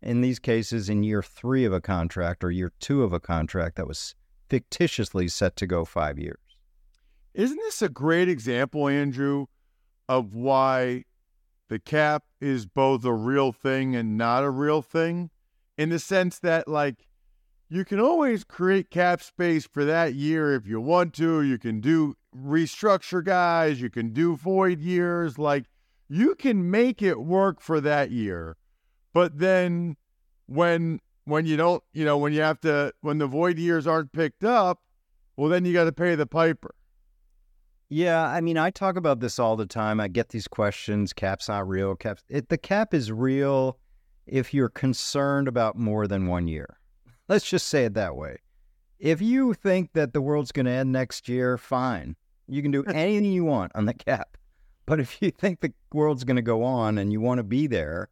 in 0.00 0.20
these 0.20 0.38
cases 0.38 0.88
in 0.88 1.02
year 1.02 1.22
three 1.22 1.64
of 1.64 1.72
a 1.72 1.80
contract 1.80 2.42
or 2.42 2.50
year 2.50 2.72
two 2.80 3.02
of 3.02 3.12
a 3.12 3.20
contract 3.20 3.76
that 3.76 3.86
was 3.86 4.14
fictitiously 4.48 5.28
set 5.28 5.56
to 5.56 5.66
go 5.66 5.84
five 5.84 6.18
years. 6.18 6.38
Isn't 7.34 7.56
this 7.56 7.80
a 7.80 7.88
great 7.88 8.28
example, 8.28 8.88
Andrew, 8.88 9.46
of 10.08 10.34
why 10.34 11.04
the 11.72 11.78
cap 11.78 12.24
is 12.38 12.66
both 12.66 13.02
a 13.02 13.14
real 13.14 13.50
thing 13.50 13.96
and 13.96 14.18
not 14.18 14.44
a 14.44 14.50
real 14.50 14.82
thing? 14.82 15.30
In 15.78 15.88
the 15.88 15.98
sense 15.98 16.38
that, 16.40 16.68
like, 16.68 17.08
you 17.70 17.86
can 17.86 17.98
always 17.98 18.44
create 18.44 18.90
cap 18.90 19.22
space 19.22 19.66
for 19.66 19.82
that 19.86 20.12
year 20.12 20.54
if 20.54 20.66
you 20.66 20.82
want 20.82 21.14
to. 21.14 21.40
You 21.40 21.56
can 21.56 21.80
do 21.80 22.14
restructure 22.36 23.24
guys, 23.24 23.80
you 23.80 23.88
can 23.88 24.12
do 24.12 24.36
void 24.36 24.80
years. 24.80 25.38
Like, 25.38 25.64
you 26.10 26.34
can 26.34 26.70
make 26.70 27.00
it 27.00 27.18
work 27.20 27.62
for 27.62 27.80
that 27.80 28.10
year. 28.10 28.58
But 29.14 29.38
then 29.38 29.96
when 30.44 31.00
when 31.24 31.46
you 31.46 31.56
don't, 31.56 31.82
you 31.94 32.04
know, 32.04 32.18
when 32.18 32.34
you 32.34 32.42
have 32.42 32.60
to 32.60 32.92
when 33.00 33.16
the 33.16 33.26
void 33.26 33.58
years 33.58 33.86
aren't 33.86 34.12
picked 34.12 34.44
up, 34.44 34.82
well, 35.38 35.48
then 35.48 35.64
you 35.64 35.72
got 35.72 35.84
to 35.84 35.92
pay 35.92 36.16
the 36.16 36.26
piper. 36.26 36.74
Yeah, 37.92 38.26
I 38.26 38.40
mean, 38.40 38.56
I 38.56 38.70
talk 38.70 38.96
about 38.96 39.20
this 39.20 39.38
all 39.38 39.54
the 39.54 39.66
time. 39.66 40.00
I 40.00 40.08
get 40.08 40.30
these 40.30 40.48
questions. 40.48 41.12
Cap's 41.12 41.48
not 41.48 41.68
real. 41.68 41.94
Cap, 41.94 42.20
it, 42.30 42.48
the 42.48 42.56
cap 42.56 42.94
is 42.94 43.12
real 43.12 43.78
if 44.26 44.54
you're 44.54 44.70
concerned 44.70 45.46
about 45.46 45.76
more 45.76 46.06
than 46.06 46.26
one 46.26 46.48
year. 46.48 46.78
Let's 47.28 47.44
just 47.44 47.66
say 47.66 47.84
it 47.84 47.92
that 47.92 48.16
way. 48.16 48.38
If 48.98 49.20
you 49.20 49.52
think 49.52 49.92
that 49.92 50.14
the 50.14 50.22
world's 50.22 50.52
going 50.52 50.64
to 50.64 50.72
end 50.72 50.90
next 50.90 51.28
year, 51.28 51.58
fine. 51.58 52.16
You 52.48 52.62
can 52.62 52.70
do 52.70 52.82
anything 52.94 53.30
you 53.30 53.44
want 53.44 53.72
on 53.74 53.84
the 53.84 53.92
cap. 53.92 54.38
But 54.86 54.98
if 54.98 55.20
you 55.20 55.30
think 55.30 55.60
the 55.60 55.74
world's 55.92 56.24
going 56.24 56.36
to 56.36 56.42
go 56.42 56.64
on 56.64 56.96
and 56.96 57.12
you 57.12 57.20
want 57.20 57.40
to 57.40 57.44
be 57.44 57.66
there, 57.66 58.08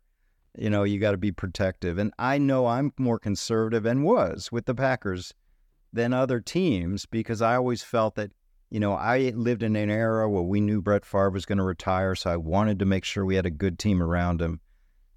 you 0.59 0.69
know, 0.69 0.83
you 0.83 1.01
got 1.01 1.12
to 1.12 1.16
be 1.16 1.33
protective. 1.33 1.97
And 1.97 2.12
I 2.19 2.37
know 2.37 2.66
I'm 2.66 2.93
more 2.99 3.19
conservative 3.19 3.87
and 3.87 4.05
was 4.05 4.53
with 4.53 4.66
the 4.66 4.75
Packers 4.75 5.33
than 5.90 6.12
other 6.12 6.38
teams 6.38 7.07
because 7.07 7.40
I 7.40 7.57
always 7.57 7.83
felt 7.83 8.16
that, 8.16 8.31
you 8.71 8.79
know, 8.79 8.95
I 8.95 9.33
lived 9.35 9.65
in 9.65 9.75
an 9.75 9.91
era 9.91 10.31
where 10.31 10.43
we 10.43 10.61
knew 10.61 10.81
Brett 10.81 11.05
Favre 11.05 11.31
was 11.31 11.45
going 11.45 11.59
to 11.59 11.65
retire. 11.65 12.15
So 12.15 12.31
I 12.31 12.37
wanted 12.37 12.79
to 12.79 12.85
make 12.85 13.05
sure 13.05 13.25
we 13.25 13.35
had 13.35 13.47
a 13.47 13.51
good 13.51 13.79
team 13.79 14.03
around 14.03 14.41
him. 14.41 14.61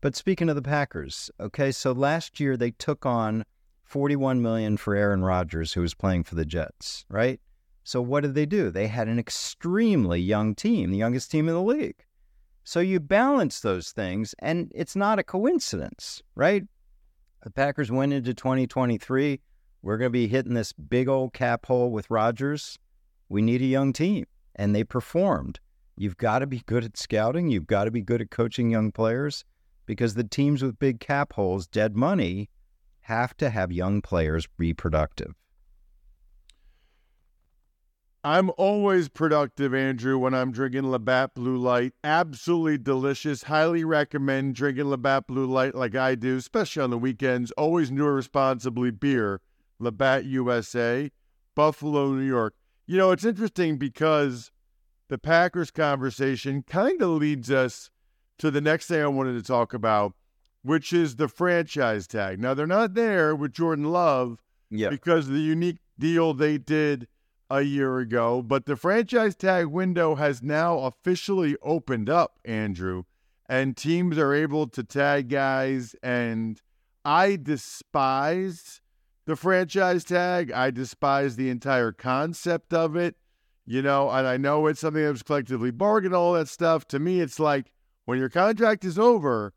But 0.02 0.16
speaking 0.16 0.50
of 0.50 0.56
the 0.56 0.62
Packers, 0.62 1.32
okay, 1.40 1.72
so 1.72 1.92
last 1.92 2.40
year 2.40 2.58
they 2.58 2.72
took 2.72 3.06
on 3.06 3.46
41 3.84 4.42
million 4.42 4.76
for 4.76 4.96
Aaron 4.96 5.24
Rodgers, 5.24 5.72
who 5.72 5.82
was 5.82 5.94
playing 5.94 6.24
for 6.24 6.36
the 6.36 6.46
Jets, 6.46 7.06
right? 7.10 7.40
So 7.84 8.02
what 8.02 8.22
did 8.22 8.34
they 8.34 8.46
do? 8.46 8.72
They 8.72 8.88
had 8.88 9.08
an 9.08 9.20
extremely 9.20 10.20
young 10.20 10.56
team, 10.56 10.92
the 10.92 10.98
youngest 10.98 11.30
team 11.32 11.48
in 11.48 11.54
the 11.54 11.62
league. 11.62 12.04
So 12.64 12.80
you 12.80 13.00
balance 13.00 13.60
those 13.60 13.92
things, 13.92 14.34
and 14.40 14.72
it's 14.74 14.96
not 14.96 15.20
a 15.20 15.24
coincidence, 15.24 16.24
right? 16.34 16.64
The 17.44 17.52
Packers 17.52 17.92
went 17.92 18.14
into 18.14 18.34
2023. 18.34 19.40
We're 19.82 19.98
going 19.98 20.10
to 20.10 20.14
be 20.14 20.28
hitting 20.28 20.54
this 20.54 20.74
big 20.74 21.08
old 21.10 21.34
cap 21.34 21.66
hole 21.66 21.92
with 21.92 22.10
Rodgers. 22.10 22.80
We 23.34 23.42
need 23.42 23.64
a 23.64 23.66
young 23.66 23.94
team, 23.94 24.28
and 24.56 24.76
they 24.76 24.84
performed. 24.84 25.60
You've 25.98 26.18
got 26.18 26.40
to 26.40 26.46
be 26.46 26.62
good 26.68 26.84
at 26.84 26.98
scouting. 26.98 27.50
You've 27.50 27.66
got 27.66 27.86
to 27.86 27.92
be 27.92 28.04
good 28.04 28.22
at 28.22 28.30
coaching 28.30 28.70
young 28.70 28.92
players 28.92 29.44
because 29.88 30.14
the 30.14 30.24
teams 30.24 30.62
with 30.62 30.78
big 30.78 31.00
cap 31.00 31.34
holes, 31.34 31.66
dead 31.66 31.96
money, 31.96 32.52
have 33.02 33.36
to 33.38 33.50
have 33.50 33.72
young 33.72 34.04
players 34.04 34.48
be 34.60 34.72
productive. 34.72 35.34
I'm 38.24 38.52
always 38.56 39.10
productive, 39.10 39.74
Andrew, 39.74 40.20
when 40.20 40.36
I'm 40.36 40.52
drinking 40.52 40.92
Labatt 40.92 41.34
Blue 41.34 41.58
Light. 41.58 41.94
Absolutely 42.04 42.78
delicious. 42.78 43.42
Highly 43.42 43.84
recommend 43.84 44.54
drinking 44.54 44.92
Labatt 44.92 45.26
Blue 45.26 45.48
Light 45.48 45.74
like 45.74 45.96
I 45.96 46.14
do, 46.14 46.38
especially 46.38 46.84
on 46.84 46.92
the 46.92 47.00
weekends. 47.00 47.50
Always 47.54 47.90
new 47.90 48.06
responsibly 48.06 48.92
beer. 48.92 49.42
Labatt 49.80 50.26
USA, 50.26 51.10
Buffalo, 51.56 52.12
New 52.12 52.22
York. 52.22 52.54
You 52.86 52.98
know, 52.98 53.12
it's 53.12 53.26
interesting 53.26 53.78
because 53.78 54.52
the 55.08 55.18
Packers 55.18 55.72
conversation 55.72 56.64
kind 56.64 57.02
of 57.02 57.10
leads 57.12 57.50
us 57.50 57.90
to 58.40 58.52
the 58.52 58.62
next 58.62 58.88
thing 58.88 59.02
I 59.02 59.08
wanted 59.08 59.34
to 59.34 59.44
talk 59.44 59.74
about, 59.74 60.14
which 60.64 60.92
is 60.92 61.16
the 61.16 61.28
franchise 61.28 62.08
tag. 62.08 62.40
Now, 62.40 62.54
they're 62.54 62.68
not 62.68 62.94
there 62.94 63.36
with 63.36 63.54
Jordan 63.54 63.86
Love 63.86 64.44
yeah. 64.70 64.90
because 64.90 65.28
of 65.28 65.34
the 65.34 65.40
unique 65.40 65.78
deal 65.98 66.34
they 66.34 66.58
did 66.58 67.08
a 67.50 67.62
year 67.62 68.00
ago, 68.00 68.42
but 68.42 68.66
the 68.66 68.76
franchise 68.76 69.36
tag 69.36 69.68
window 69.68 70.16
has 70.16 70.42
now 70.42 70.80
officially 70.80 71.56
opened 71.62 72.10
up, 72.10 72.40
Andrew, 72.44 73.04
and 73.48 73.78
teams 73.78 74.18
are 74.18 74.34
able 74.34 74.68
to 74.68 74.84
tag 74.84 75.30
guys. 75.30 75.96
And 76.02 76.60
I 77.06 77.36
despise 77.36 78.82
the 79.26 79.36
franchise 79.36 80.04
tag. 80.04 80.52
I 80.52 80.72
despise 80.72 81.36
the 81.36 81.50
entire 81.50 81.92
concept 81.92 82.74
of 82.74 82.96
it. 82.96 83.16
You 83.66 83.82
know, 83.82 84.10
and 84.10 84.28
I 84.28 84.36
know 84.36 84.68
it's 84.68 84.82
something 84.82 85.02
that 85.02 85.12
was 85.12 85.24
collectively 85.24 85.72
bargained, 85.72 86.14
all 86.14 86.34
that 86.34 86.50
stuff. 86.50 86.86
To 86.90 87.00
me, 87.00 87.22
it's 87.22 87.40
like 87.40 87.72
when 88.04 88.20
your 88.20 88.28
contract 88.28 88.84
is 88.84 89.00
over, 89.00 89.54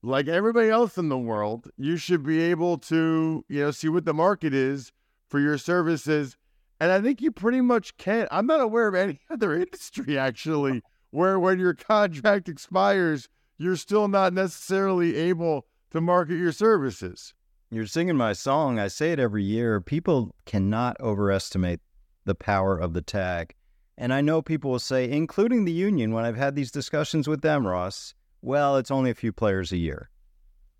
like 0.00 0.28
everybody 0.28 0.68
else 0.68 0.96
in 0.96 1.08
the 1.08 1.18
world, 1.18 1.68
you 1.76 1.96
should 1.96 2.22
be 2.22 2.40
able 2.40 2.78
to, 2.78 3.44
you 3.48 3.60
know, 3.60 3.70
see 3.72 3.88
what 3.88 4.04
the 4.04 4.14
market 4.14 4.54
is 4.54 4.92
for 5.28 5.40
your 5.40 5.58
services 5.58 6.36
and 6.82 6.90
I 6.90 7.00
think 7.00 7.22
you 7.22 7.30
pretty 7.30 7.60
much 7.60 7.96
can't. 7.96 8.28
I'm 8.32 8.48
not 8.48 8.60
aware 8.60 8.88
of 8.88 8.96
any 8.96 9.20
other 9.30 9.54
industry 9.54 10.18
actually 10.18 10.82
where 11.12 11.38
when 11.38 11.60
your 11.60 11.74
contract 11.74 12.48
expires, 12.48 13.28
you're 13.56 13.76
still 13.76 14.08
not 14.08 14.32
necessarily 14.32 15.14
able 15.14 15.66
to 15.92 16.00
market 16.00 16.38
your 16.38 16.50
services. 16.50 17.34
You're 17.74 17.86
singing 17.86 18.18
my 18.18 18.34
song. 18.34 18.78
I 18.78 18.88
say 18.88 19.12
it 19.12 19.18
every 19.18 19.42
year. 19.42 19.80
People 19.80 20.34
cannot 20.44 21.00
overestimate 21.00 21.80
the 22.26 22.34
power 22.34 22.76
of 22.76 22.92
the 22.92 23.00
tag. 23.00 23.54
And 23.96 24.12
I 24.12 24.20
know 24.20 24.42
people 24.42 24.72
will 24.72 24.78
say, 24.78 25.10
including 25.10 25.64
the 25.64 25.72
union, 25.72 26.12
when 26.12 26.26
I've 26.26 26.36
had 26.36 26.54
these 26.54 26.70
discussions 26.70 27.26
with 27.26 27.40
them, 27.40 27.66
Ross, 27.66 28.12
well, 28.42 28.76
it's 28.76 28.90
only 28.90 29.10
a 29.10 29.14
few 29.14 29.32
players 29.32 29.72
a 29.72 29.78
year. 29.78 30.10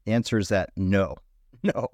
The 0.04 0.12
answer 0.12 0.36
is 0.36 0.50
that 0.50 0.68
no, 0.76 1.16
no. 1.62 1.88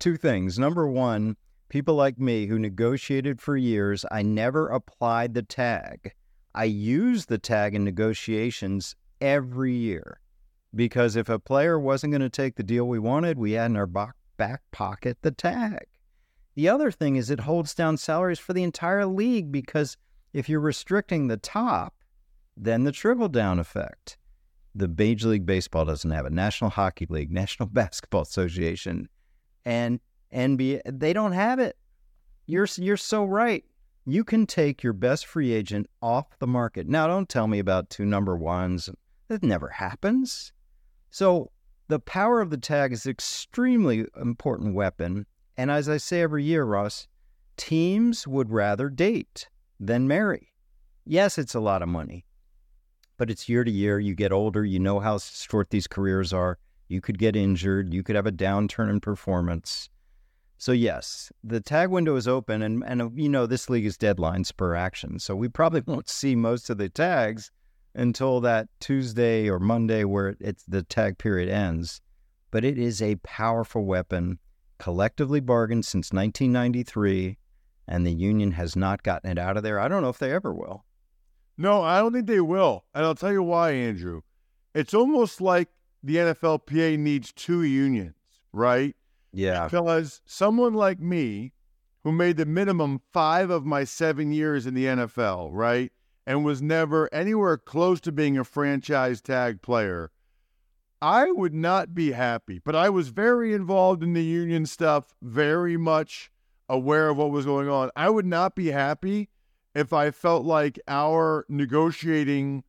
Two 0.00 0.16
things. 0.16 0.58
Number 0.58 0.88
one, 0.88 1.36
people 1.68 1.94
like 1.94 2.18
me 2.18 2.46
who 2.46 2.58
negotiated 2.58 3.40
for 3.40 3.56
years, 3.56 4.04
I 4.10 4.22
never 4.22 4.66
applied 4.66 5.34
the 5.34 5.44
tag. 5.44 6.12
I 6.56 6.64
used 6.64 7.28
the 7.28 7.38
tag 7.38 7.76
in 7.76 7.84
negotiations 7.84 8.96
every 9.20 9.74
year 9.74 10.18
because 10.74 11.14
if 11.14 11.28
a 11.28 11.38
player 11.38 11.78
wasn't 11.78 12.10
going 12.10 12.20
to 12.22 12.28
take 12.28 12.56
the 12.56 12.64
deal 12.64 12.88
we 12.88 12.98
wanted, 12.98 13.38
we 13.38 13.52
had 13.52 13.70
in 13.70 13.76
our 13.76 13.86
back 14.40 14.62
pocket 14.72 15.18
the 15.20 15.30
tag. 15.30 15.84
The 16.54 16.70
other 16.70 16.90
thing 16.90 17.16
is 17.16 17.28
it 17.28 17.40
holds 17.40 17.74
down 17.74 17.98
salaries 17.98 18.38
for 18.38 18.54
the 18.54 18.62
entire 18.62 19.04
league 19.04 19.52
because 19.52 19.98
if 20.32 20.48
you're 20.48 20.60
restricting 20.60 21.28
the 21.28 21.36
top, 21.36 21.94
then 22.56 22.84
the 22.84 22.90
trickle 22.90 23.28
down 23.28 23.58
effect. 23.58 24.16
The 24.74 24.88
Major 24.88 25.28
League 25.28 25.44
Baseball 25.44 25.84
doesn't 25.84 26.10
have 26.10 26.24
it, 26.24 26.32
National 26.32 26.70
Hockey 26.70 27.06
League, 27.10 27.30
National 27.42 27.68
Basketball 27.68 28.22
Association, 28.22 29.10
and 29.66 30.00
NBA, 30.32 30.80
they 30.86 31.12
don't 31.12 31.32
have 31.32 31.58
it. 31.58 31.76
You're 32.46 32.68
you're 32.76 32.96
so 32.96 33.26
right. 33.26 33.62
You 34.06 34.24
can 34.24 34.46
take 34.46 34.82
your 34.82 34.94
best 34.94 35.26
free 35.26 35.52
agent 35.52 35.86
off 36.00 36.38
the 36.38 36.46
market. 36.46 36.88
Now, 36.88 37.06
don't 37.06 37.28
tell 37.28 37.46
me 37.46 37.58
about 37.58 37.90
two 37.90 38.06
number 38.06 38.38
ones. 38.38 38.88
That 39.28 39.42
never 39.42 39.68
happens. 39.68 40.50
So 41.10 41.50
the 41.90 41.98
power 41.98 42.40
of 42.40 42.50
the 42.50 42.56
tag 42.56 42.92
is 42.92 43.04
an 43.04 43.10
extremely 43.10 44.06
important 44.20 44.74
weapon. 44.74 45.26
And 45.56 45.72
as 45.72 45.88
I 45.88 45.96
say 45.96 46.20
every 46.20 46.44
year, 46.44 46.64
Ross, 46.64 47.08
teams 47.56 48.28
would 48.28 48.50
rather 48.50 48.88
date 48.88 49.48
than 49.80 50.06
marry. 50.06 50.52
Yes, 51.04 51.36
it's 51.36 51.54
a 51.54 51.60
lot 51.60 51.82
of 51.82 51.88
money, 51.88 52.24
but 53.16 53.28
it's 53.28 53.48
year 53.48 53.64
to 53.64 53.70
year. 53.70 53.98
You 53.98 54.14
get 54.14 54.30
older, 54.30 54.64
you 54.64 54.78
know 54.78 55.00
how 55.00 55.18
short 55.18 55.70
these 55.70 55.88
careers 55.88 56.32
are. 56.32 56.58
You 56.86 57.00
could 57.00 57.18
get 57.18 57.34
injured, 57.34 57.92
you 57.92 58.04
could 58.04 58.16
have 58.16 58.26
a 58.26 58.32
downturn 58.32 58.88
in 58.88 59.00
performance. 59.00 59.90
So 60.58 60.70
yes, 60.70 61.32
the 61.42 61.60
tag 61.60 61.90
window 61.90 62.14
is 62.14 62.28
open, 62.28 62.62
and 62.62 62.84
and 62.84 63.18
you 63.18 63.28
know 63.28 63.46
this 63.46 63.68
league 63.68 63.86
is 63.86 63.96
deadlines 63.96 64.54
per 64.56 64.74
action, 64.74 65.18
so 65.18 65.34
we 65.34 65.48
probably 65.48 65.80
won't 65.86 66.08
see 66.08 66.36
most 66.36 66.70
of 66.70 66.78
the 66.78 66.88
tags 66.88 67.50
until 67.94 68.40
that 68.40 68.68
Tuesday 68.80 69.48
or 69.48 69.58
Monday 69.58 70.04
where 70.04 70.36
it's 70.40 70.64
the 70.64 70.82
tag 70.82 71.18
period 71.18 71.48
ends. 71.48 72.00
But 72.50 72.64
it 72.64 72.78
is 72.78 73.00
a 73.00 73.16
powerful 73.16 73.84
weapon, 73.84 74.38
collectively 74.78 75.40
bargained 75.40 75.84
since 75.84 76.12
1993, 76.12 77.38
and 77.86 78.06
the 78.06 78.12
union 78.12 78.52
has 78.52 78.74
not 78.76 79.02
gotten 79.02 79.30
it 79.30 79.38
out 79.38 79.56
of 79.56 79.62
there. 79.62 79.78
I 79.78 79.88
don't 79.88 80.02
know 80.02 80.08
if 80.08 80.18
they 80.18 80.32
ever 80.32 80.52
will. 80.52 80.84
No, 81.56 81.82
I 81.82 81.98
don't 81.98 82.12
think 82.12 82.26
they 82.26 82.40
will, 82.40 82.84
and 82.94 83.04
I'll 83.04 83.14
tell 83.14 83.32
you 83.32 83.42
why, 83.42 83.72
Andrew. 83.72 84.22
It's 84.74 84.94
almost 84.94 85.40
like 85.40 85.68
the 86.02 86.16
NFLPA 86.16 86.98
needs 86.98 87.32
two 87.32 87.62
unions, 87.62 88.14
right? 88.52 88.96
Yeah. 89.32 89.64
Because 89.64 90.22
someone 90.24 90.74
like 90.74 91.00
me, 91.00 91.52
who 92.02 92.12
made 92.12 92.36
the 92.36 92.46
minimum 92.46 93.00
five 93.12 93.50
of 93.50 93.66
my 93.66 93.84
seven 93.84 94.32
years 94.32 94.66
in 94.66 94.74
the 94.74 94.86
NFL, 94.86 95.50
right? 95.52 95.92
And 96.26 96.44
was 96.44 96.62
never 96.62 97.12
anywhere 97.12 97.56
close 97.56 98.00
to 98.02 98.12
being 98.12 98.38
a 98.38 98.44
franchise 98.44 99.20
tag 99.20 99.62
player, 99.62 100.10
I 101.02 101.30
would 101.30 101.54
not 101.54 101.94
be 101.94 102.12
happy. 102.12 102.60
But 102.64 102.76
I 102.76 102.90
was 102.90 103.08
very 103.08 103.54
involved 103.54 104.02
in 104.02 104.12
the 104.12 104.22
union 104.22 104.66
stuff, 104.66 105.14
very 105.22 105.76
much 105.76 106.30
aware 106.68 107.08
of 107.08 107.16
what 107.16 107.30
was 107.30 107.46
going 107.46 107.68
on. 107.68 107.90
I 107.96 108.10
would 108.10 108.26
not 108.26 108.54
be 108.54 108.70
happy 108.70 109.28
if 109.74 109.92
I 109.92 110.10
felt 110.10 110.44
like 110.44 110.78
our 110.86 111.44
negotiating 111.48 112.64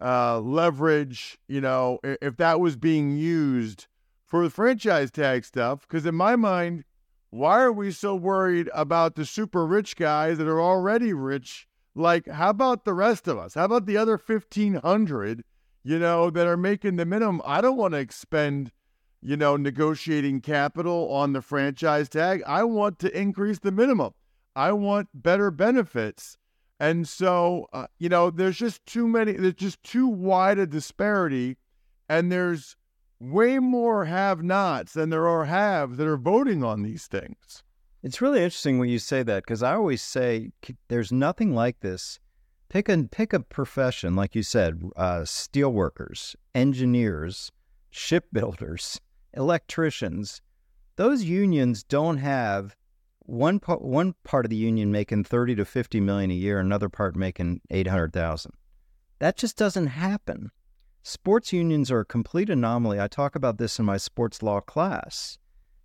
uh, 0.00 0.40
leverage, 0.40 1.38
you 1.48 1.60
know, 1.60 1.98
if 2.02 2.36
that 2.36 2.60
was 2.60 2.76
being 2.76 3.16
used 3.16 3.86
for 4.26 4.44
the 4.44 4.50
franchise 4.50 5.10
tag 5.10 5.44
stuff 5.44 5.82
because 5.82 6.06
in 6.06 6.14
my 6.14 6.36
mind, 6.36 6.84
why 7.30 7.60
are 7.60 7.72
we 7.72 7.90
so 7.92 8.14
worried 8.14 8.68
about 8.74 9.14
the 9.14 9.24
super 9.24 9.66
rich 9.66 9.96
guys 9.96 10.38
that 10.38 10.48
are 10.48 10.60
already 10.60 11.12
rich? 11.12 11.66
Like, 11.94 12.28
how 12.28 12.50
about 12.50 12.84
the 12.84 12.94
rest 12.94 13.26
of 13.26 13.38
us? 13.38 13.54
How 13.54 13.64
about 13.64 13.86
the 13.86 13.96
other 13.96 14.16
1,500, 14.16 15.44
you 15.82 15.98
know, 15.98 16.30
that 16.30 16.46
are 16.46 16.56
making 16.56 16.96
the 16.96 17.04
minimum? 17.04 17.42
I 17.44 17.60
don't 17.60 17.76
want 17.76 17.94
to 17.94 17.98
expend, 17.98 18.70
you 19.20 19.36
know, 19.36 19.56
negotiating 19.56 20.40
capital 20.40 21.10
on 21.12 21.32
the 21.32 21.42
franchise 21.42 22.08
tag. 22.08 22.42
I 22.46 22.64
want 22.64 22.98
to 23.00 23.18
increase 23.18 23.58
the 23.58 23.72
minimum. 23.72 24.12
I 24.54 24.72
want 24.72 25.08
better 25.14 25.50
benefits. 25.50 26.36
And 26.78 27.06
so, 27.08 27.66
uh, 27.72 27.88
you 27.98 28.08
know, 28.08 28.30
there's 28.30 28.56
just 28.56 28.86
too 28.86 29.06
many, 29.06 29.32
there's 29.32 29.54
just 29.54 29.82
too 29.82 30.06
wide 30.06 30.58
a 30.58 30.66
disparity. 30.66 31.56
And 32.08 32.30
there's 32.32 32.76
way 33.20 33.58
more 33.58 34.06
have 34.06 34.42
nots 34.42 34.94
than 34.94 35.10
there 35.10 35.28
are 35.28 35.44
haves 35.44 35.98
that 35.98 36.06
are 36.06 36.16
voting 36.16 36.64
on 36.64 36.82
these 36.82 37.06
things. 37.06 37.62
It's 38.02 38.22
really 38.22 38.42
interesting 38.42 38.78
when 38.78 38.88
you 38.88 38.98
say 38.98 39.22
that 39.22 39.42
because 39.44 39.62
I 39.62 39.74
always 39.74 40.00
say 40.00 40.52
there's 40.88 41.12
nothing 41.12 41.54
like 41.54 41.80
this. 41.80 42.18
Pick 42.70 42.88
a 42.88 43.04
pick 43.04 43.32
a 43.32 43.40
profession, 43.40 44.16
like 44.16 44.34
you 44.34 44.42
said, 44.42 44.80
uh, 44.96 45.26
engineers, 46.54 47.52
shipbuilders, 47.90 49.00
electricians. 49.34 50.40
Those 50.96 51.24
unions 51.24 51.82
don't 51.82 52.18
have 52.18 52.74
one 53.30 53.60
part 53.60 53.82
one 53.82 54.14
part 54.24 54.44
of 54.44 54.50
the 54.50 54.56
union 54.56 54.90
making 54.90 55.24
30 55.24 55.54
to 55.56 55.64
50 55.64 56.00
million 56.00 56.30
a 56.32 56.34
year 56.34 56.58
another 56.58 56.88
part 56.88 57.14
making 57.14 57.60
800,000 57.70 58.52
that 59.20 59.36
just 59.36 59.56
doesn't 59.56 59.86
happen 59.86 60.50
sports 61.04 61.52
unions 61.52 61.92
are 61.92 62.00
a 62.00 62.04
complete 62.04 62.50
anomaly 62.50 62.98
i 62.98 63.06
talk 63.06 63.36
about 63.36 63.58
this 63.58 63.78
in 63.78 63.84
my 63.84 63.98
sports 63.98 64.42
law 64.42 64.60
class 64.60 65.38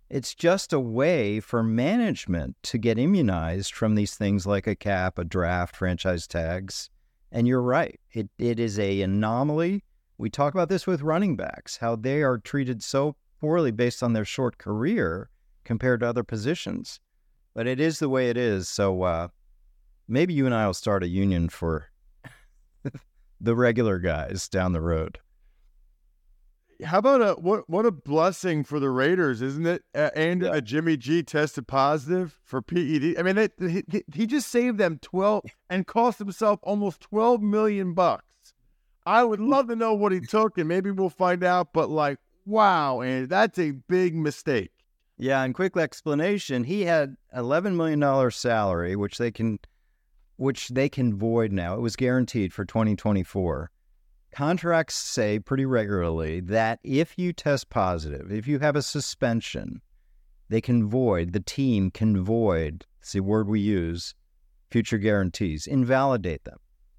it's 0.08 0.34
just 0.34 0.72
a 0.72 0.80
way 0.80 1.40
for 1.40 1.62
management 1.62 2.56
to 2.62 2.78
get 2.78 2.98
immunized 2.98 3.74
from 3.74 3.94
these 3.94 4.14
things 4.14 4.46
like 4.46 4.66
a 4.66 4.76
cap 4.76 5.18
a 5.18 5.24
draft 5.24 5.74
franchise 5.74 6.26
tags 6.26 6.90
and 7.32 7.48
you're 7.48 7.62
right 7.62 8.00
it, 8.12 8.28
it 8.38 8.58
is 8.60 8.78
a 8.78 9.02
anomaly 9.02 9.82
we 10.18 10.30
talk 10.30 10.54
about 10.54 10.68
this 10.68 10.86
with 10.86 11.02
running 11.02 11.36
backs 11.36 11.76
how 11.76 11.96
they 11.96 12.22
are 12.22 12.38
treated 12.38 12.82
so 12.82 13.16
poorly 13.40 13.70
based 13.70 14.02
on 14.02 14.12
their 14.12 14.24
short 14.24 14.58
career 14.58 15.28
compared 15.64 16.00
to 16.00 16.06
other 16.06 16.22
positions 16.22 17.00
but 17.56 17.66
it 17.66 17.80
is 17.80 17.98
the 17.98 18.10
way 18.10 18.28
it 18.28 18.36
is. 18.36 18.68
So 18.68 19.02
uh, 19.02 19.28
maybe 20.06 20.34
you 20.34 20.44
and 20.44 20.54
I 20.54 20.66
will 20.66 20.74
start 20.74 21.02
a 21.02 21.08
union 21.08 21.48
for 21.48 21.90
the 23.40 23.56
regular 23.56 23.98
guys 23.98 24.46
down 24.46 24.72
the 24.72 24.82
road. 24.82 25.18
How 26.84 26.98
about 26.98 27.22
a 27.22 27.40
what? 27.40 27.68
What 27.68 27.86
a 27.86 27.90
blessing 27.90 28.64
for 28.64 28.78
the 28.78 28.90
Raiders, 28.90 29.40
isn't 29.40 29.66
it? 29.66 29.82
Uh, 29.94 30.10
and 30.14 30.42
yeah. 30.42 30.60
Jimmy 30.60 30.96
G 30.96 31.22
tested 31.22 31.66
positive 31.66 32.38
for 32.44 32.60
PED. 32.60 33.16
I 33.18 33.22
mean, 33.22 33.36
they, 33.36 33.48
he, 33.58 34.04
he 34.12 34.26
just 34.26 34.48
saved 34.48 34.78
them 34.78 34.98
twelve 35.00 35.44
and 35.70 35.86
cost 35.86 36.18
himself 36.18 36.60
almost 36.62 37.00
twelve 37.00 37.40
million 37.40 37.94
bucks. 37.94 38.24
I 39.06 39.24
would 39.24 39.40
love 39.40 39.68
to 39.68 39.76
know 39.76 39.94
what 39.94 40.12
he 40.12 40.20
took, 40.20 40.58
and 40.58 40.68
maybe 40.68 40.90
we'll 40.90 41.08
find 41.08 41.44
out. 41.44 41.72
But 41.72 41.88
like, 41.88 42.18
wow, 42.44 43.00
and 43.00 43.28
that's 43.28 43.58
a 43.58 43.70
big 43.70 44.14
mistake. 44.14 44.72
Yeah, 45.16 45.42
and 45.42 45.54
quick 45.54 45.76
explanation, 45.76 46.64
he 46.64 46.82
had 46.82 47.16
eleven 47.34 47.76
million 47.76 48.00
dollar 48.00 48.30
salary, 48.30 48.96
which 48.96 49.18
they 49.18 49.30
can 49.30 49.58
which 50.36 50.68
they 50.68 50.88
can 50.88 51.16
void 51.16 51.52
now. 51.52 51.74
It 51.74 51.80
was 51.80 51.96
guaranteed 51.96 52.52
for 52.52 52.64
2024. 52.64 53.70
Contracts 54.36 54.94
say 54.94 55.38
pretty 55.38 55.64
regularly 55.64 56.40
that 56.40 56.78
if 56.82 57.16
you 57.16 57.32
test 57.32 57.70
positive, 57.70 58.30
if 58.30 58.46
you 58.46 58.58
have 58.58 58.76
a 58.76 58.82
suspension, 58.82 59.80
they 60.50 60.60
can 60.60 60.86
void, 60.86 61.32
the 61.32 61.40
team 61.40 61.90
can 61.90 62.22
void, 62.22 62.84
it's 63.00 63.12
the 63.12 63.20
word 63.20 63.48
we 63.48 63.60
use, 63.60 64.14
future 64.70 64.98
guarantees, 64.98 65.66
invalidate 65.66 66.44
them. 66.44 66.58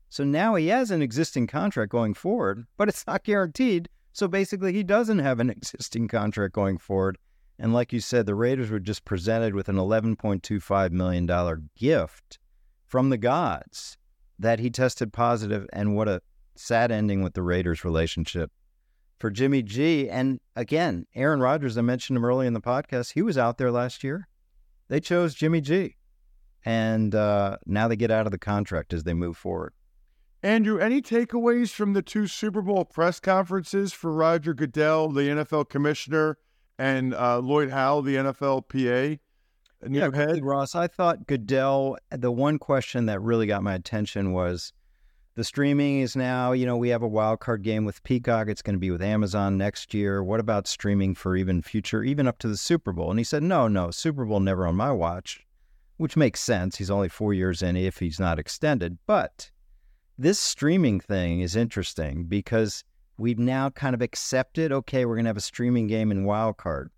So 0.10 0.24
now 0.24 0.56
he 0.56 0.70
has 0.70 0.90
an 0.90 1.04
existing 1.04 1.46
contract 1.46 1.92
going 1.92 2.16
forward, 2.16 2.66
but 2.76 2.90
it's 2.90 3.06
not 3.06 3.24
guaranteed. 3.24 3.88
So 4.14 4.28
basically, 4.28 4.74
he 4.74 4.82
doesn't 4.82 5.20
have 5.20 5.40
an 5.40 5.50
existing 5.52 6.08
contract 6.08 6.56
going 6.56 6.80
forward. 6.80 7.20
And 7.60 7.72
like 7.72 7.94
you 7.94 8.00
said, 8.00 8.26
the 8.26 8.34
Raiders 8.34 8.72
were 8.72 8.80
just 8.80 9.06
presented 9.06 9.54
with 9.54 9.70
an 9.70 9.76
$11.25 9.76 10.90
million 10.90 11.70
gift 11.76 12.40
from 12.88 13.12
the 13.12 13.18
gods 13.20 13.96
that 14.40 14.58
he 14.58 14.72
tested 14.72 15.14
positive, 15.14 15.68
and 15.72 15.96
what 15.96 16.08
a 16.08 16.24
sad 16.60 16.92
ending 16.92 17.24
with 17.24 17.34
the 17.34 17.44
Raiders 17.44 17.84
relationship 17.84 18.52
for 19.20 19.30
Jimmy 19.30 19.62
G. 19.64 20.10
And 20.10 20.40
again, 20.56 21.06
Aaron 21.16 21.40
Rodgers, 21.40 21.78
I 21.78 21.82
mentioned 21.82 22.18
him 22.18 22.26
early 22.26 22.48
in 22.48 22.54
the 22.54 22.62
podcast, 22.62 23.14
he 23.14 23.22
was 23.22 23.38
out 23.38 23.58
there 23.58 23.72
last 23.72 24.04
year. 24.04 24.28
They 24.88 25.00
chose 25.00 25.36
Jimmy 25.36 25.62
G. 25.62 25.96
And 26.66 27.16
uh, 27.16 27.58
now 27.66 27.88
they 27.88 27.96
get 27.96 28.12
out 28.12 28.26
of 28.26 28.32
the 28.32 28.38
contract 28.38 28.94
as 28.94 29.04
they 29.04 29.14
move 29.14 29.38
forward. 29.38 29.74
Andrew, 30.44 30.80
any 30.80 31.02
takeaways 31.02 31.72
from 31.72 31.94
the 31.94 32.02
two 32.02 32.28
Super 32.28 32.62
Bowl 32.62 32.86
press 32.86 33.20
conferences 33.20 33.92
for 33.92 34.14
Roger 34.14 34.54
Goodell, 34.54 35.10
the 35.10 35.22
NFL 35.22 35.70
commissioner, 35.70 36.38
and 36.78 37.14
uh, 37.16 37.40
Lloyd 37.40 37.72
Howell, 37.72 38.04
the 38.04 38.16
NFLPA. 38.16 39.20
Yeah, 39.90 40.10
head. 40.14 40.44
Ross. 40.44 40.76
I 40.76 40.88
thought 40.88 41.28
Goodell. 41.28 41.98
The 42.12 42.32
one 42.32 42.60
question 42.60 43.08
that 43.08 43.22
really 43.22 43.48
got 43.48 43.64
my 43.64 43.76
attention 43.76 44.32
was 44.32 44.74
the 45.38 45.44
streaming 45.44 46.00
is 46.00 46.16
now. 46.16 46.52
You 46.52 46.66
know, 46.66 46.76
we 46.76 46.90
have 46.90 47.04
a 47.04 47.08
wild 47.08 47.40
card 47.40 47.62
game 47.62 47.86
with 47.86 48.02
Peacock. 48.02 48.48
It's 48.50 48.64
going 48.64 48.74
to 48.76 48.80
be 48.80 48.90
with 48.90 49.04
Amazon 49.04 49.56
next 49.56 49.94
year. 49.94 50.24
What 50.24 50.40
about 50.40 50.66
streaming 50.66 51.14
for 51.14 51.36
even 51.36 51.62
future, 51.62 52.04
even 52.04 52.28
up 52.28 52.40
to 52.40 52.48
the 52.48 52.58
Super 52.58 52.92
Bowl? 52.92 53.12
And 53.12 53.20
he 53.20 53.24
said, 53.24 53.44
no, 53.44 53.68
no, 53.68 53.92
Super 53.92 54.26
Bowl 54.26 54.40
never 54.40 54.66
on 54.66 54.76
my 54.76 54.92
watch, 54.92 55.46
which 55.98 56.18
makes 56.18 56.40
sense. 56.40 56.76
He's 56.76 56.90
only 56.90 57.08
four 57.08 57.36
years 57.36 57.62
in 57.62 57.78
if 57.78 58.00
he's 58.00 58.20
not 58.20 58.40
extended. 58.40 58.98
But 59.06 59.52
this 60.18 60.40
streaming 60.40 61.00
thing 61.00 61.42
is 61.42 61.56
interesting 61.56 62.24
because 62.24 62.84
we've 63.20 63.38
now 63.38 63.70
kind 63.70 63.94
of 63.94 64.02
accepted 64.02 64.72
okay 64.72 65.06
we're 65.06 65.16
going 65.16 65.26
to 65.26 65.30
have 65.30 65.38
a 65.38 65.42
streaming 65.42 65.86
game 65.86 66.12
in 66.12 66.24
wild 66.24 66.58
card 66.58 66.90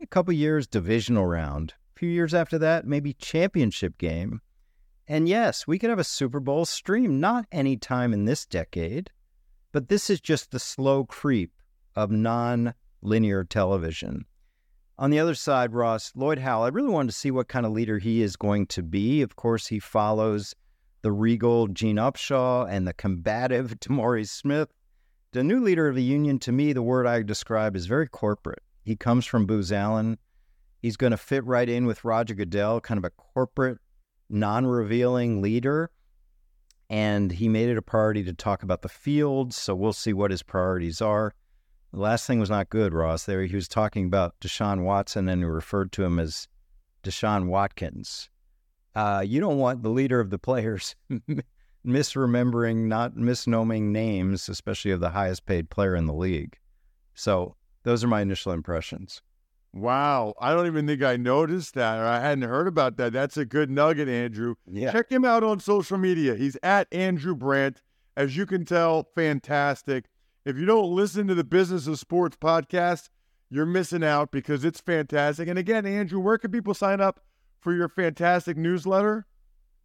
a 0.00 0.06
couple 0.06 0.32
years 0.32 0.66
divisional 0.66 1.24
round 1.24 1.74
a 1.94 1.98
few 1.98 2.08
years 2.08 2.34
after 2.34 2.58
that 2.58 2.84
maybe 2.84 3.12
championship 3.12 3.96
game 3.96 4.40
and 5.08 5.28
yes 5.28 5.66
we 5.66 5.78
could 5.78 5.90
have 5.90 5.98
a 5.98 6.04
super 6.04 6.40
bowl 6.40 6.64
stream 6.64 7.20
not 7.20 7.46
any 7.52 7.76
time 7.76 8.12
in 8.12 8.24
this 8.24 8.46
decade 8.46 9.10
but 9.72 9.88
this 9.88 10.10
is 10.10 10.20
just 10.20 10.50
the 10.50 10.58
slow 10.58 11.04
creep 11.04 11.52
of 11.96 12.10
non-linear 12.10 13.44
television 13.44 14.24
on 14.98 15.10
the 15.10 15.18
other 15.18 15.34
side 15.34 15.72
ross 15.72 16.12
lloyd 16.14 16.38
howell 16.38 16.64
i 16.64 16.68
really 16.68 16.88
wanted 16.88 17.10
to 17.10 17.16
see 17.16 17.30
what 17.30 17.48
kind 17.48 17.66
of 17.66 17.72
leader 17.72 17.98
he 17.98 18.22
is 18.22 18.36
going 18.36 18.66
to 18.66 18.82
be 18.82 19.22
of 19.22 19.36
course 19.36 19.66
he 19.66 19.78
follows 19.78 20.54
the 21.02 21.12
regal 21.12 21.66
gene 21.68 21.96
upshaw 21.96 22.66
and 22.70 22.86
the 22.86 22.92
combative 22.92 23.74
DeMaurice 23.80 24.28
Smith 24.28 24.68
the 25.32 25.42
new 25.42 25.60
leader 25.60 25.88
of 25.88 25.94
the 25.94 26.02
union, 26.02 26.38
to 26.40 26.52
me, 26.52 26.74
the 26.74 26.82
word 26.82 27.06
I 27.06 27.22
describe 27.22 27.74
is 27.74 27.86
very 27.86 28.06
corporate. 28.06 28.62
He 28.84 28.96
comes 28.96 29.24
from 29.24 29.46
Booz 29.46 29.72
Allen. 29.72 30.18
He's 30.82 30.98
going 30.98 31.12
to 31.12 31.16
fit 31.16 31.42
right 31.46 31.68
in 31.68 31.86
with 31.86 32.04
Roger 32.04 32.34
Goodell, 32.34 32.82
kind 32.82 32.98
of 32.98 33.04
a 33.04 33.10
corporate, 33.10 33.78
non 34.32 34.66
revealing 34.66 35.40
leader. 35.40 35.90
And 36.90 37.32
he 37.32 37.48
made 37.48 37.68
it 37.68 37.78
a 37.78 37.82
priority 37.82 38.22
to 38.24 38.34
talk 38.34 38.62
about 38.62 38.82
the 38.82 38.88
field. 38.88 39.54
So 39.54 39.74
we'll 39.74 39.92
see 39.92 40.12
what 40.12 40.30
his 40.30 40.42
priorities 40.42 41.00
are. 41.00 41.32
The 41.92 42.00
last 42.00 42.26
thing 42.26 42.40
was 42.40 42.50
not 42.50 42.70
good, 42.70 42.92
Ross. 42.92 43.24
There 43.24 43.42
he 43.44 43.54
was 43.54 43.68
talking 43.68 44.06
about 44.06 44.34
Deshaun 44.40 44.82
Watson 44.82 45.28
and 45.28 45.42
he 45.42 45.46
referred 45.46 45.92
to 45.92 46.04
him 46.04 46.18
as 46.18 46.48
Deshaun 47.02 47.46
Watkins. 47.46 48.30
Uh, 48.94 49.22
you 49.26 49.40
don't 49.40 49.58
want 49.58 49.82
the 49.82 49.90
leader 49.90 50.20
of 50.20 50.30
the 50.30 50.38
players 50.38 50.96
misremembering, 51.86 52.86
not 52.86 53.16
misnoming 53.16 53.92
names, 53.92 54.48
especially 54.48 54.90
of 54.90 55.00
the 55.00 55.10
highest 55.10 55.46
paid 55.46 55.70
player 55.70 55.94
in 55.94 56.06
the 56.06 56.14
league. 56.14 56.58
So 57.14 57.56
those 57.82 58.04
are 58.04 58.08
my 58.08 58.20
initial 58.20 58.52
impressions. 58.52 59.22
Wow. 59.72 60.34
I 60.38 60.52
don't 60.52 60.66
even 60.66 60.86
think 60.86 61.02
I 61.02 61.16
noticed 61.16 61.74
that 61.74 61.98
or 61.98 62.04
I 62.04 62.20
hadn't 62.20 62.48
heard 62.48 62.68
about 62.68 62.96
that. 62.98 63.12
That's 63.12 63.36
a 63.36 63.44
good 63.44 63.70
nugget, 63.70 64.08
Andrew. 64.08 64.56
Yeah. 64.70 64.92
Check 64.92 65.10
him 65.10 65.24
out 65.24 65.42
on 65.42 65.60
social 65.60 65.98
media. 65.98 66.34
He's 66.34 66.56
at 66.62 66.88
Andrew 66.92 67.34
Brandt. 67.34 67.80
As 68.16 68.36
you 68.36 68.44
can 68.44 68.64
tell, 68.64 69.08
fantastic. 69.14 70.06
If 70.44 70.58
you 70.58 70.66
don't 70.66 70.94
listen 70.94 71.26
to 71.28 71.34
the 71.34 71.44
Business 71.44 71.86
of 71.86 71.98
Sports 71.98 72.36
podcast, 72.36 73.08
you're 73.48 73.64
missing 73.64 74.04
out 74.04 74.30
because 74.30 74.64
it's 74.64 74.80
fantastic. 74.80 75.48
And 75.48 75.58
again, 75.58 75.86
Andrew, 75.86 76.20
where 76.20 76.38
can 76.38 76.50
people 76.50 76.74
sign 76.74 77.00
up 77.00 77.20
for 77.60 77.72
your 77.72 77.88
fantastic 77.88 78.56
newsletter? 78.56 79.26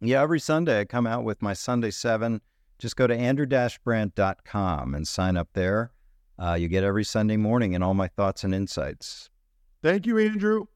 Yeah, 0.00 0.22
every 0.22 0.40
Sunday 0.40 0.80
I 0.80 0.84
come 0.84 1.06
out 1.06 1.24
with 1.24 1.40
my 1.40 1.54
Sunday 1.54 1.90
7. 1.90 2.40
Just 2.78 2.96
go 2.96 3.06
to 3.06 3.14
andrew-brandt.com 3.14 4.94
and 4.94 5.08
sign 5.08 5.36
up 5.36 5.48
there. 5.54 5.92
Uh, 6.38 6.54
you 6.54 6.68
get 6.68 6.84
every 6.84 7.04
Sunday 7.04 7.36
morning 7.36 7.74
and 7.74 7.82
all 7.82 7.94
my 7.94 8.06
thoughts 8.08 8.44
and 8.44 8.54
insights. 8.54 9.30
Thank 9.82 10.06
you, 10.06 10.18
Andrew. 10.18 10.66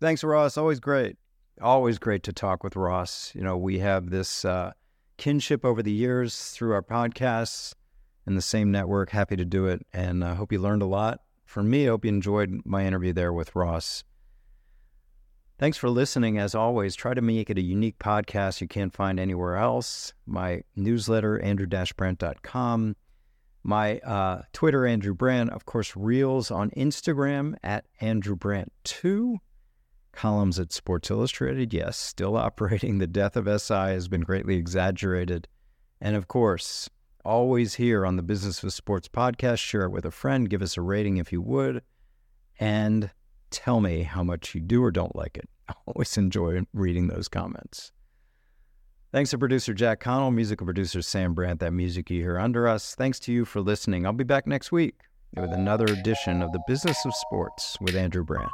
Thanks, 0.00 0.24
Ross. 0.24 0.56
Always 0.56 0.80
great. 0.80 1.16
Always 1.60 1.98
great 1.98 2.22
to 2.24 2.32
talk 2.32 2.64
with 2.64 2.74
Ross. 2.74 3.32
You 3.34 3.42
know, 3.42 3.56
we 3.56 3.78
have 3.80 4.10
this 4.10 4.44
uh, 4.44 4.72
kinship 5.18 5.64
over 5.64 5.82
the 5.82 5.92
years 5.92 6.50
through 6.50 6.72
our 6.72 6.82
podcasts 6.82 7.74
and 8.26 8.36
the 8.36 8.42
same 8.42 8.70
network. 8.70 9.10
Happy 9.10 9.36
to 9.36 9.44
do 9.44 9.66
it. 9.66 9.86
And 9.92 10.24
I 10.24 10.30
uh, 10.30 10.34
hope 10.34 10.52
you 10.52 10.58
learned 10.58 10.82
a 10.82 10.86
lot. 10.86 11.20
For 11.44 11.62
me, 11.62 11.86
I 11.86 11.90
hope 11.90 12.04
you 12.04 12.10
enjoyed 12.10 12.62
my 12.64 12.86
interview 12.86 13.12
there 13.12 13.32
with 13.32 13.54
Ross. 13.54 14.04
Thanks 15.58 15.76
for 15.76 15.90
listening. 15.90 16.38
As 16.38 16.54
always, 16.54 16.94
try 16.94 17.12
to 17.12 17.20
make 17.20 17.50
it 17.50 17.58
a 17.58 17.62
unique 17.62 17.98
podcast 17.98 18.62
you 18.62 18.68
can't 18.68 18.94
find 18.94 19.20
anywhere 19.20 19.56
else. 19.56 20.14
My 20.24 20.62
newsletter, 20.74 21.38
andrew-brandt.com. 21.38 22.96
My 23.62 23.98
uh, 23.98 24.42
Twitter, 24.52 24.86
Andrew 24.86 25.14
Brandt. 25.14 25.50
Of 25.50 25.66
course, 25.66 25.94
Reels 25.96 26.50
on 26.50 26.70
Instagram 26.70 27.56
at 27.62 27.86
Andrew 28.00 28.36
Brandt 28.36 28.72
2. 28.84 29.38
columns 30.12 30.58
at 30.58 30.72
Sports 30.72 31.10
Illustrated. 31.10 31.72
Yes, 31.72 31.96
still 31.98 32.36
operating. 32.48 32.98
The 32.98 33.06
death 33.06 33.36
of 33.36 33.60
SI 33.60 33.74
has 33.74 34.08
been 34.08 34.22
greatly 34.22 34.56
exaggerated. 34.56 35.46
And 36.00 36.16
of 36.16 36.28
course, 36.28 36.88
always 37.24 37.74
here 37.74 38.06
on 38.06 38.16
the 38.16 38.22
Business 38.22 38.62
of 38.62 38.72
Sports 38.72 39.08
podcast. 39.08 39.58
Share 39.58 39.82
it 39.82 39.90
with 39.90 40.06
a 40.06 40.10
friend. 40.10 40.48
Give 40.48 40.62
us 40.62 40.76
a 40.76 40.82
rating 40.82 41.18
if 41.18 41.32
you 41.32 41.42
would. 41.42 41.82
And 42.58 43.10
tell 43.50 43.80
me 43.80 44.02
how 44.02 44.22
much 44.22 44.54
you 44.54 44.60
do 44.60 44.82
or 44.82 44.90
don't 44.90 45.16
like 45.16 45.36
it. 45.36 45.48
I 45.68 45.74
always 45.86 46.16
enjoy 46.16 46.62
reading 46.72 47.08
those 47.08 47.28
comments. 47.28 47.92
Thanks 49.12 49.30
to 49.30 49.38
producer 49.38 49.74
Jack 49.74 49.98
Connell, 49.98 50.30
musical 50.30 50.64
producer 50.64 51.02
Sam 51.02 51.34
Brandt, 51.34 51.58
that 51.58 51.72
music 51.72 52.10
you 52.10 52.20
hear 52.20 52.38
under 52.38 52.68
us. 52.68 52.94
Thanks 52.94 53.18
to 53.20 53.32
you 53.32 53.44
for 53.44 53.60
listening. 53.60 54.06
I'll 54.06 54.12
be 54.12 54.22
back 54.22 54.46
next 54.46 54.70
week 54.70 55.00
with 55.36 55.50
another 55.50 55.86
edition 55.86 56.42
of 56.42 56.52
the 56.52 56.60
Business 56.68 57.04
of 57.04 57.12
Sports 57.14 57.76
with 57.80 57.96
Andrew 57.96 58.22
Brandt. 58.22 58.52